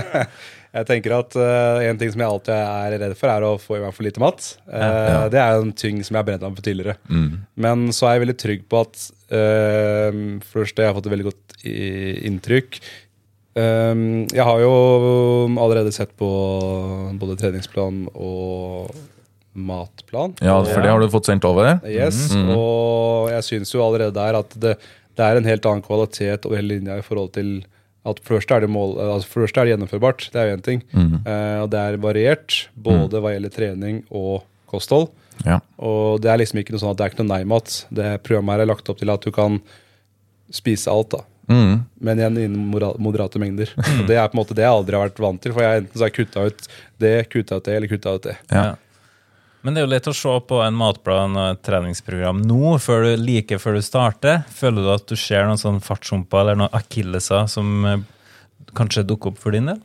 [0.69, 3.79] Jeg tenker at uh, En ting som jeg alltid er redd for, er å få
[3.79, 4.51] i meg for lite mat.
[4.69, 6.99] Eh, Det er en ting som jeg har brent meg for tidligere.
[7.57, 9.01] Men så er jeg veldig trygg på at
[9.33, 10.19] uh,
[10.53, 12.79] Først, jeg har fått et veldig godt i- inntrykk.
[13.59, 14.03] Eh,
[14.35, 14.73] jeg har jo
[15.59, 16.29] allerede sett på
[17.21, 18.93] både treningsplan og
[19.59, 20.37] matplan.
[20.45, 21.81] Ja, for det har du fått sendt over?
[21.89, 24.77] Yes, og jeg syns jo allerede der at det,
[25.19, 27.59] det er en helt annen kvalitet over hele linja i forhold til
[28.09, 30.65] at for det er det, mål, altså første er det gjennomførbart, det er jo én
[30.65, 30.85] ting.
[30.95, 35.11] Eh, og det er variert, både hva gjelder trening og kosthold.
[35.45, 35.59] Ja.
[35.77, 37.75] Og det er liksom ikke noe sånn at det er ikke noe nei-mat.
[37.95, 39.61] Det Programmet her er lagt opp til at du kan
[40.55, 41.25] spise alt, da.
[41.49, 41.79] Mm.
[42.05, 42.67] Men igjen innen
[43.01, 43.71] moderate mengder.
[43.79, 45.55] Og det er på en måte det jeg aldri har vært vant til.
[45.57, 46.69] For jeg enten så har jeg kutta ut
[47.01, 48.37] det, kutta ut det, eller kutta ut det.
[48.53, 48.65] Ja.
[48.69, 48.75] Ja.
[49.67, 53.09] Men det er jo lett å se på en matplan og et treningsprogram nå, før
[53.09, 54.45] du, like før du starter.
[54.55, 58.05] Føler du at du ser noen sånn fartshumper eller noen akilleser som eh,
[58.79, 59.81] kanskje dukker opp for din del?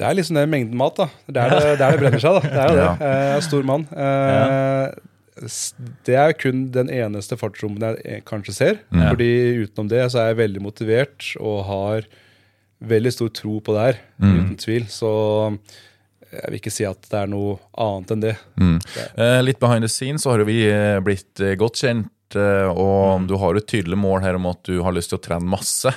[0.00, 1.06] Det er liksom den mengden mat, da.
[1.28, 2.40] Det er det, det, er det brenner seg, da.
[2.48, 2.84] Det er jo det.
[2.88, 2.92] Ja.
[2.96, 3.86] Eh, Jeg er stor mann.
[3.92, 4.98] Eh, s-
[6.06, 8.80] Det er kun den eneste fartsrommen jeg eh, kanskje ser.
[8.92, 9.10] Ja.
[9.12, 9.30] Fordi
[9.64, 12.08] utenom det så er jeg veldig motivert og har
[12.80, 14.00] veldig stor tro på det her.
[14.20, 14.86] Uten tvil.
[14.92, 15.10] Så
[16.30, 18.36] jeg vil ikke si at det er noe annet enn det.
[19.16, 22.78] Eh, litt behind the scenes så har jo vi eh, blitt eh, godt kjent, og
[22.78, 25.48] og du har et tydelig mål her om at du har lyst til å trene
[25.50, 25.90] masse.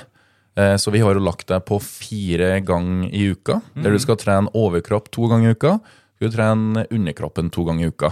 [0.58, 4.16] Eh, Så vi har jo lagt deg på fire ganger i uka, der du skal
[4.18, 5.76] trene overkropp to ganger i uka.
[6.18, 8.10] Du skal trene underkroppen to ganger i uka.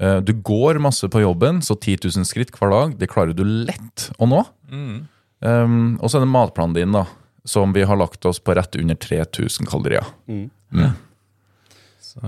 [0.00, 3.44] Eh, Du går masse på jobben, så 10 000 skritt hver dag, det klarer du
[3.44, 4.42] lett å nå.
[5.40, 7.06] Um, og så er det matplanen din, da,
[7.48, 10.04] som vi har lagt oss på rett under 3000 kalorier.
[12.10, 12.18] Så,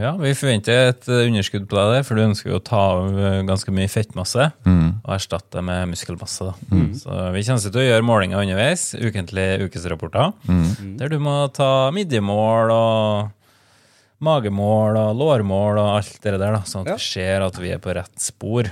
[0.00, 2.78] ja, vi forventer et eh, underskudd på deg der, for du ønsker jo å ta
[2.94, 4.46] av eh, ganske mye fettmasse
[5.04, 6.46] og erstatte det med muskelmasse.
[6.48, 6.54] Da.
[6.96, 10.32] Så vi kommer til å gjøre målinger underveis, ukentlige ukesrapporter,
[10.98, 13.28] der du må ta midjemål og
[14.24, 16.98] magemål og lårmål og alt det der, da, sånn at Ja.
[16.98, 18.70] vi ser at vi er på rett spor.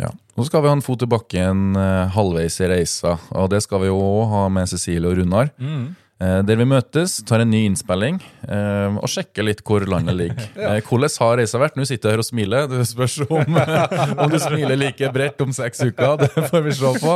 [0.00, 0.10] Ja.
[0.36, 3.80] Nå skal vi ha en fot i bakken eh, halvveis i reisa, og det skal
[3.82, 5.50] vi jo også ha med Cecilie og Runar.
[5.60, 5.96] Mm.
[6.20, 10.48] der vi møtes, tar en ny innspilling eh, og sjekker litt hvor landet ligger.
[10.56, 10.74] ja.
[10.88, 11.76] hvordan har reisa vært?
[11.80, 12.66] Nå sitter jeg her og smiler.
[12.68, 13.56] Det spørs om,
[14.24, 16.18] om du smiler like bredt om seks uker.
[16.20, 17.14] Det får vi se på.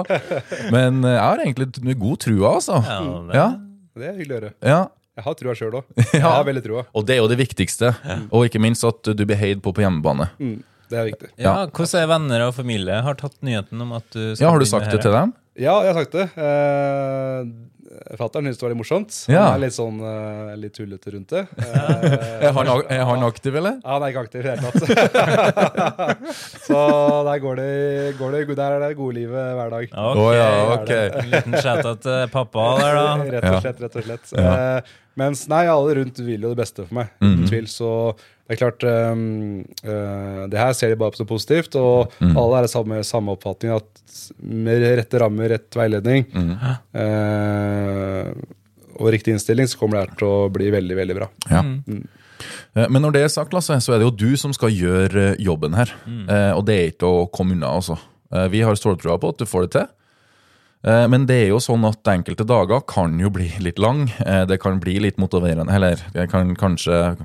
[0.73, 2.81] Men eh, jeg har egentlig god trua, altså.
[2.81, 3.49] Ja, det- Ja,
[3.95, 4.53] Det er hyggelig å høre.
[4.65, 4.83] ja.
[5.15, 5.91] Jeg har trua sjøl òg.
[6.17, 6.85] Jeg har veldig trua.
[6.97, 7.93] Og det er jo det viktigste.
[8.35, 10.27] Og ikke minst at du blir heid på på hjemmebane.
[10.43, 10.57] Mm,
[10.91, 11.31] det er viktig.
[11.39, 14.59] Ja, Hvordan er venner og familie har tatt nyheten om at du skal Ja, Har
[14.59, 15.35] du sagt sagt her, det til dem?
[15.55, 16.27] Ja, jeg har sagt det.
[16.35, 17.53] Eh,
[18.19, 19.17] Fatter'n syntes det var litt morsomt.
[19.31, 19.43] Ja.
[19.49, 21.45] Han er litt sånn uh, litt tullete rundt det.
[21.65, 23.79] Uh, Er han, er han aktiv, eller?
[23.81, 26.25] Ja, han er ikke aktiv i det hele tatt.
[26.67, 26.81] så
[27.29, 27.71] der går det,
[28.19, 29.87] går det Der er det gode livet hver dag.
[30.05, 30.93] Ok, oh, ja, ok.
[31.23, 33.09] En liten shout-out til pappa der, da.
[33.35, 34.37] Rett og slett, rett og slett.
[34.45, 37.69] Eh, mens nei, alle rundt vil jo det beste for meg, uten tvil.
[37.71, 37.91] Så
[38.45, 42.59] det er klart um, uh, Det her ser de bare på som positivt, og alle
[42.59, 44.05] er av samme, samme oppfatning at
[44.45, 47.74] med rette rammer, rett veiledning eh,
[48.95, 51.29] og riktig innstilling, så kommer det her til å bli veldig, veldig bra.
[51.51, 51.63] Ja.
[51.65, 52.05] Mm.
[52.75, 55.37] Men når det er sagt, Lasse, så er det jo du som skal gjøre eh,
[55.43, 55.91] jobben her.
[56.07, 56.27] Mm.
[56.59, 57.97] og det er ikke å komme unna, altså.
[58.35, 59.87] Eh, vi har ståltrua på at du får det til.
[60.85, 64.09] Eh, Men det er jo sånn at enkelte dager kan jo bli litt lang.
[64.27, 65.73] Eh, Det kan bli litt motiverende.
[65.73, 67.17] Eller det kan kanskje,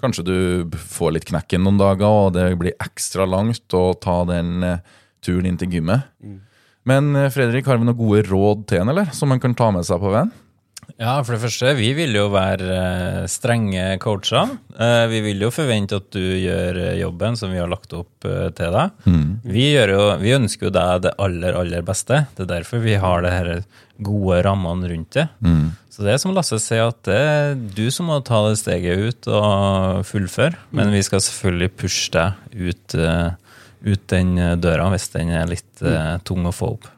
[0.00, 0.38] kanskje du
[0.78, 4.78] får litt knekken noen dager, og det blir ekstra langt å ta den eh,
[5.22, 6.08] turen inn til gymmet.
[6.88, 9.12] Men eh, Fredrik, har vi noen gode råd til en, eller?
[9.14, 10.32] Som man kan ta med seg på veien?
[10.98, 14.50] Ja, for det første, vi vil jo være eh, strenge coacher.
[14.76, 18.74] Eh, Vi vil jo forvente at du gjør jobben som vi har lagt opp til
[18.74, 19.06] deg.
[19.46, 22.24] Vi, gjør jo, vi ønsker jo deg det aller, aller beste.
[22.36, 23.52] Det er derfor vi har det her
[24.02, 25.28] gode rammene rundt det.
[25.92, 29.02] Så det er som Lasse sier, at det er du som må ta det steget
[29.06, 30.56] ut og fullføre.
[30.74, 32.96] Men vi skal selvfølgelig pushe deg ut,
[33.82, 36.90] ut den døra hvis den er litt uh, tung å få opp.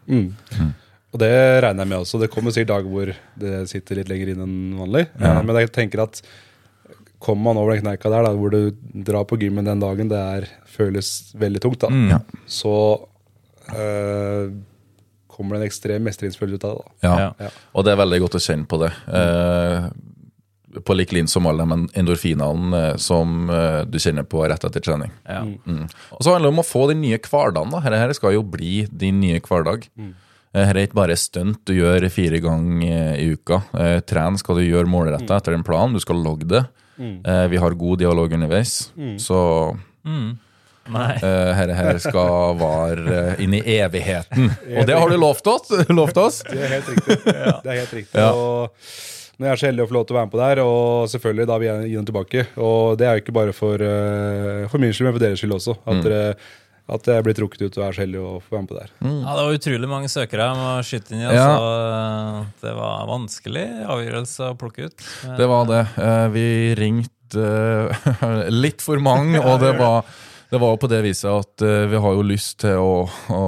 [1.14, 1.30] Og det
[1.62, 2.18] regner jeg med også.
[2.18, 5.04] Det kommer sikkert dager hvor det sitter litt lenger inn enn vanlig.
[5.22, 5.36] Ja.
[5.46, 6.20] Men jeg tenker at
[7.24, 8.74] kommer man over den kneika der, da, hvor du
[9.06, 12.18] drar på gymmen den dagen det er, føles veldig tungt, da,
[12.50, 12.74] så
[13.72, 14.50] eh,
[15.32, 16.82] kommer det en ekstrem mestringsfølelse ut av det.
[16.82, 17.06] da.
[17.06, 17.30] Ja.
[17.46, 17.52] Ja.
[17.72, 18.90] Og det er veldig godt å kjenne på det.
[19.08, 19.88] Eh,
[20.84, 24.82] på lik linje som alle de endorfinene eh, som eh, du kjenner på rett etter
[24.84, 25.12] trening.
[25.28, 25.42] Ja.
[25.44, 25.86] Mm.
[26.16, 27.72] Og så handler det om å få den nye hverdagen.
[27.74, 27.82] da.
[27.94, 29.88] Dette skal jo bli din nye hverdag.
[29.96, 30.12] Mm.
[30.54, 33.62] Her er ikke bare stunt du gjør fire ganger i uka.
[33.74, 35.94] Eh, Tren skal du gjøre målretta etter en plan.
[35.94, 36.64] Du skal logge det.
[36.94, 37.16] Mm.
[37.50, 38.76] Vi har god dialog underveis.
[39.18, 39.38] Så
[40.92, 41.14] Nei.
[41.16, 44.50] eh, her, her skal vare eh, inn i evigheten.
[44.76, 45.72] Og det har du lovt oss!
[45.88, 46.42] lovt oss.
[46.44, 47.18] Det er helt riktig.
[47.24, 48.20] Det er helt riktig.
[48.20, 48.30] Ja.
[48.32, 48.88] Og
[49.38, 50.60] når jeg er så heldig å få lov til å være med på det her,
[50.64, 52.44] og selvfølgelig da vil jeg gi den tilbake.
[52.62, 55.56] Og det er jo ikke bare for, eh, for min skyld, men for deres skyld
[55.56, 55.74] også.
[55.90, 56.36] At, dere,
[56.94, 58.86] at jeg blir trukket ut og er så heldig å få være med på det
[59.04, 59.18] Mm.
[59.24, 60.46] Ja, det var utrolig mange søkere.
[60.50, 61.48] Jeg må skyte inn i, Ja.
[61.56, 62.46] altså.
[62.62, 63.66] Det var vanskelig
[63.96, 65.08] avgjørelse å plukke ut.
[65.38, 65.82] Det var det.
[65.98, 66.46] Eh, Vi
[66.78, 67.10] ringte
[67.42, 70.04] eh, litt for mange, og det var,
[70.52, 73.42] det var jo på det viset at eh, vi har jo lyst til å, å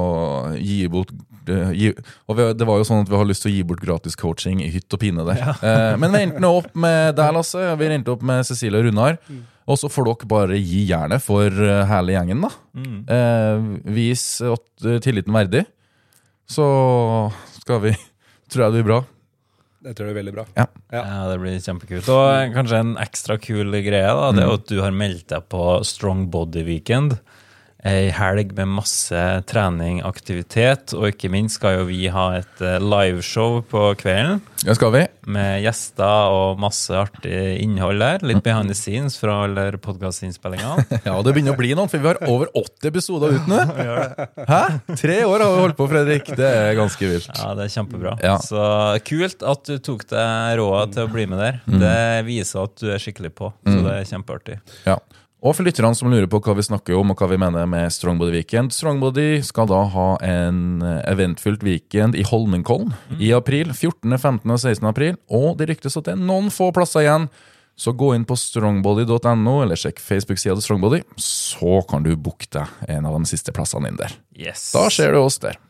[0.58, 1.12] gi bort
[1.52, 1.90] eh, gi,
[2.28, 4.16] og vi, Det var jo sånn at vi har lyst til å gi bort gratis
[4.18, 5.42] coaching i hytt og pine der.
[5.62, 7.62] Eh, Men vi endte nå opp med deg, Lasse.
[7.80, 9.18] Vi endte opp med Cecilie og Runar.
[9.66, 12.52] Og så får dere bare gi jernet for eh, hele gjengen, da.
[13.16, 13.66] Eh,
[13.96, 14.22] vis
[15.02, 15.64] tilliten verdig.
[16.46, 16.66] Så
[17.62, 17.96] skal vi
[18.46, 19.00] Tror jeg det blir bra.
[19.86, 20.44] Jeg tror det er veldig bra.
[20.56, 20.64] Ja.
[20.94, 21.00] Ja.
[21.02, 22.08] Ja, det blir kjempekult.
[22.14, 25.44] Og kanskje en ekstra kul greie, da, det er jo at du har meldt deg
[25.50, 27.18] på Strong Body Weekend.
[27.86, 32.80] Ei helg med masse trening, aktivitet, og ikke minst skal jo vi ha et eh,
[32.82, 34.40] liveshow på kvelden.
[34.66, 35.02] Ja, skal vi.
[35.30, 38.24] Med gjester og masse artig innhold der.
[38.26, 40.86] Litt behind the scenes fra alle podkastinnspillingene.
[41.06, 43.60] Ja, det begynner å bli noen, for vi har over 80 episoder ute nå.
[44.50, 44.62] Hæ?
[44.98, 46.30] Tre år har vi holdt på, Fredrik.
[46.40, 47.30] Det er ganske vilt.
[47.30, 48.16] Ja, det er kjempebra.
[48.24, 48.38] Ja.
[48.42, 48.64] Så
[49.06, 51.60] kult at du tok deg råd til å bli med der.
[51.68, 51.78] Mm.
[51.84, 54.58] Det viser at du er skikkelig på, så det er kjempeartig.
[54.88, 54.98] Ja.
[55.46, 57.92] Og for lytterne som lurer på hva vi snakker om og hva vi mener med
[57.94, 58.72] Strongbody Weekend.
[58.74, 62.90] Strongbody skal da ha en eventfylt weekend i Holmenkollen
[63.22, 63.70] i april.
[63.70, 64.42] 14., 15.
[64.50, 64.88] og 16.
[64.90, 65.14] april.
[65.30, 67.28] Og det ryktes at det er noen få plasser igjen.
[67.78, 72.88] Så gå inn på strongbody.no, eller sjekk Facebook-sida til Strongbody, så kan du booke deg
[72.88, 74.16] en av de siste plassene inn der.
[74.32, 74.70] Yes.
[74.72, 75.60] Da ser du oss der.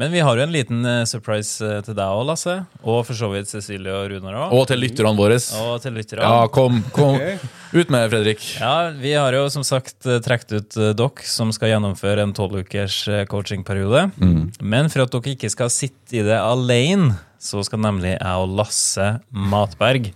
[0.00, 2.54] Men vi har jo en liten eh, surprise eh, til deg òg, Lasse.
[2.80, 4.54] Og for så vidt Cecilie og Runar òg.
[4.56, 5.36] Og til lytterne våre.
[5.60, 6.24] Og til lytterne.
[6.24, 7.18] Ja, kom, kom.
[7.76, 8.46] Ut med det, Fredrik.
[8.56, 12.62] Ja, Vi har jo som sagt eh, trukket ut dere som skal gjennomføre en tolv
[12.64, 13.26] ukers Mm.
[13.28, 14.02] coachingperiode.
[14.62, 18.52] Men for at dere ikke skal sitte i det alene, så skal nemlig jeg og
[18.58, 20.12] Lasse Matberg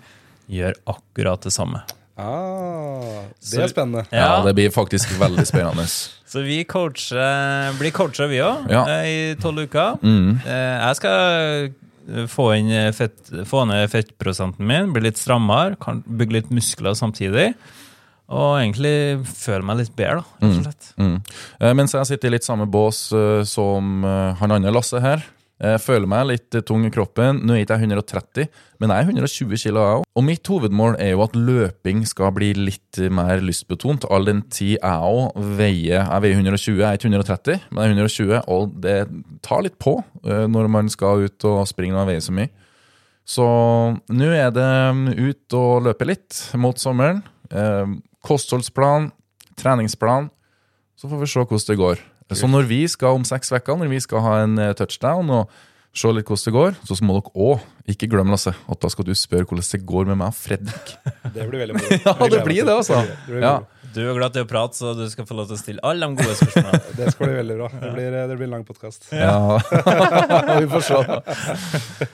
[0.49, 1.83] gjøre akkurat det samme.
[2.17, 4.07] Ah, det er spennende.
[4.15, 5.85] Ja, det blir faktisk veldig spennende.
[6.33, 8.85] Så vi coacher, blir coacha, vi òg, Ja.
[9.07, 9.99] i tolv uker.
[10.03, 10.41] Mm.
[10.45, 11.71] Eh, Jeg skal
[12.17, 16.97] eh, få, inn fett, få ned fettprosenten min, bli litt strammere, kan bygge litt muskler
[16.99, 17.53] samtidig.
[18.27, 20.65] Og egentlig føle meg litt bedre, da, Mm.
[20.99, 21.17] Mm.
[21.61, 25.23] Eh, Mens jeg sitter i litt samme bås eh, som eh, han andre Lasse her.
[25.57, 27.39] Jeg føler meg litt eh, tung i kroppen.
[27.49, 28.49] Nå er ikke jeg 130,
[28.83, 30.03] men jeg er 120 kilo, jeg òg.
[30.17, 34.75] Og mitt hovedmål er jo at løping skal bli litt mer lystbetont, all den tid
[34.75, 38.77] jeg òg veier Jeg veier 120, jeg er ikke 130, men jeg er 120, og
[38.85, 38.97] det
[39.47, 39.97] tar litt på
[40.27, 42.53] eh, når man skal ut og springe når man veier så mye.
[43.27, 43.47] Så
[44.13, 44.69] nå er det
[45.19, 47.25] ut og løpe litt mot sommeren.
[47.49, 47.97] Eh,
[48.27, 49.09] kostholdsplan,
[49.59, 50.29] treningsplan.
[50.97, 52.05] Så får vi se hvordan det går.
[52.35, 55.51] Så når vi skal om seks uker, når vi skal ha en eh, touchdown og
[55.97, 59.07] se litt hvordan det går, så må dere òg ikke glemme Lasse, at da skal
[59.07, 60.91] du spørre hvordan det går med meg og Fredrik.
[61.37, 61.99] Det blir veldig moro.
[62.07, 62.99] Ja, det blir det, altså.
[63.31, 63.55] Ja.
[63.97, 66.05] Du er glad til å prate, så du skal få lov til å stille alle
[66.11, 66.81] de gode spørsmålene.
[66.99, 67.69] det skal bli veldig bra.
[67.81, 69.07] Det blir, det blir en lang podkast.
[69.15, 69.57] Ja,
[70.61, 70.99] vi får se.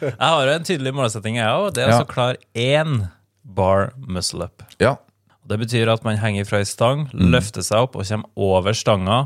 [0.04, 1.72] Jeg har jo en tydelig målsetting, jeg òg.
[1.74, 1.98] Det er Ja.
[2.04, 3.08] å klare én
[3.42, 4.62] bar muscle up.
[4.78, 4.94] Ja.
[5.48, 9.24] Det betyr at man henger fra ei stang, løfter seg opp og kommer over stanga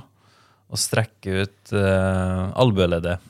[0.67, 3.23] og strekke ut uh, albueleddet.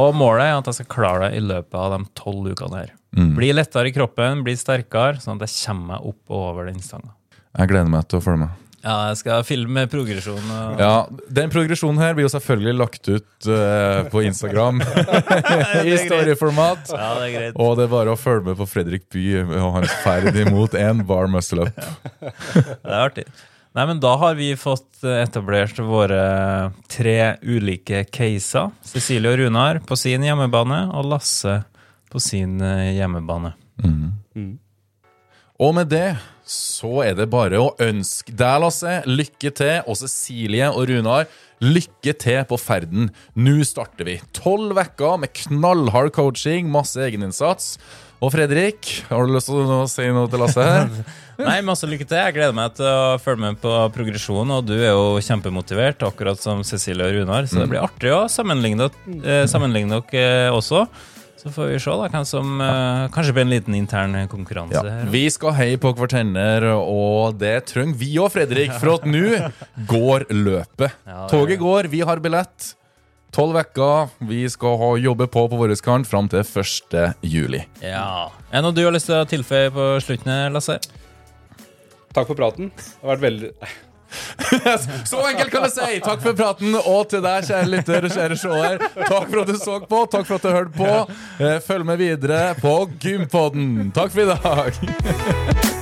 [0.00, 2.94] Og målet er at jeg skal klare det i løpet av de tolv ukene her.
[3.12, 6.80] Bli lettere i kroppen, bli sterkere, sånn at jeg kommer meg opp og over den
[6.80, 7.12] stanga.
[7.52, 8.58] Jeg gleder meg til å følge med.
[8.82, 10.40] Ja, jeg skal filme progresjon.
[10.42, 10.80] Og...
[10.82, 14.80] Ja, Den progresjonen her blir jo selvfølgelig lagt ut uh, på Instagram
[15.92, 16.90] i storyformat.
[16.90, 17.60] Ja, det er greit.
[17.62, 21.04] Og det er bare å følge med på Fredrik By og hans ferd imot én
[21.06, 21.78] bar muscle up.
[22.24, 23.28] Det er artig.
[23.72, 26.22] Nei, men Da har vi fått eh, etablert våre
[26.92, 28.72] tre ulike caser.
[28.84, 31.62] Cecilie og Runar på sin hjemmebane, og Lasse
[32.12, 33.54] på sin eh, hjemmebane.
[35.62, 36.16] Og med det
[36.48, 41.28] så er det bare å ønske deg, Lasse, lykke til, og Cecilie og Runar,
[41.62, 43.12] lykke til på ferden.
[43.38, 44.18] Nå starter vi.
[44.36, 47.76] Tolv uker med knallhard coaching, masse egeninnsats.
[48.22, 50.90] Og Fredrik, har du lyst til å si noe til Lasse her?
[51.42, 52.20] Nei, masse lykke til.
[52.20, 56.38] Jeg gleder meg til å følge med på progresjonen, og du er jo kjempemotivert, akkurat
[56.38, 60.84] som Cecilie og Runar, så det blir artig å sammenligne, eh, dere eh, også.
[61.42, 64.84] Så får vi se da, hvem som eh, Kanskje blir en liten intern konkurranse Ja.
[65.00, 65.08] her.
[65.10, 69.24] Vi skal heie på hverandre, og det trenger vi òg, Fredrik, for at nå
[69.90, 70.94] går løpet.
[71.32, 72.76] Toget går, vi har billett.
[73.32, 74.08] Tolv uker.
[74.28, 76.98] Vi skal ha jobbe på på vår kant fram til 1.
[77.24, 77.62] juli.
[77.80, 78.28] Ja.
[78.50, 80.76] Er det noe du har lyst til å tilføye på slutten, Lasse?
[82.12, 82.68] Takk for praten.
[82.76, 83.52] Det har vært veldig
[85.08, 86.00] Så enkelt kan jeg si!
[86.04, 88.82] Takk for praten, og til deg, kjære lytter og kjære seer.
[89.00, 90.90] Takk for at du så på, takk for at du hørte på.
[91.40, 93.94] Eh, Følg med videre på Gympodden.
[93.96, 95.78] Takk for i dag.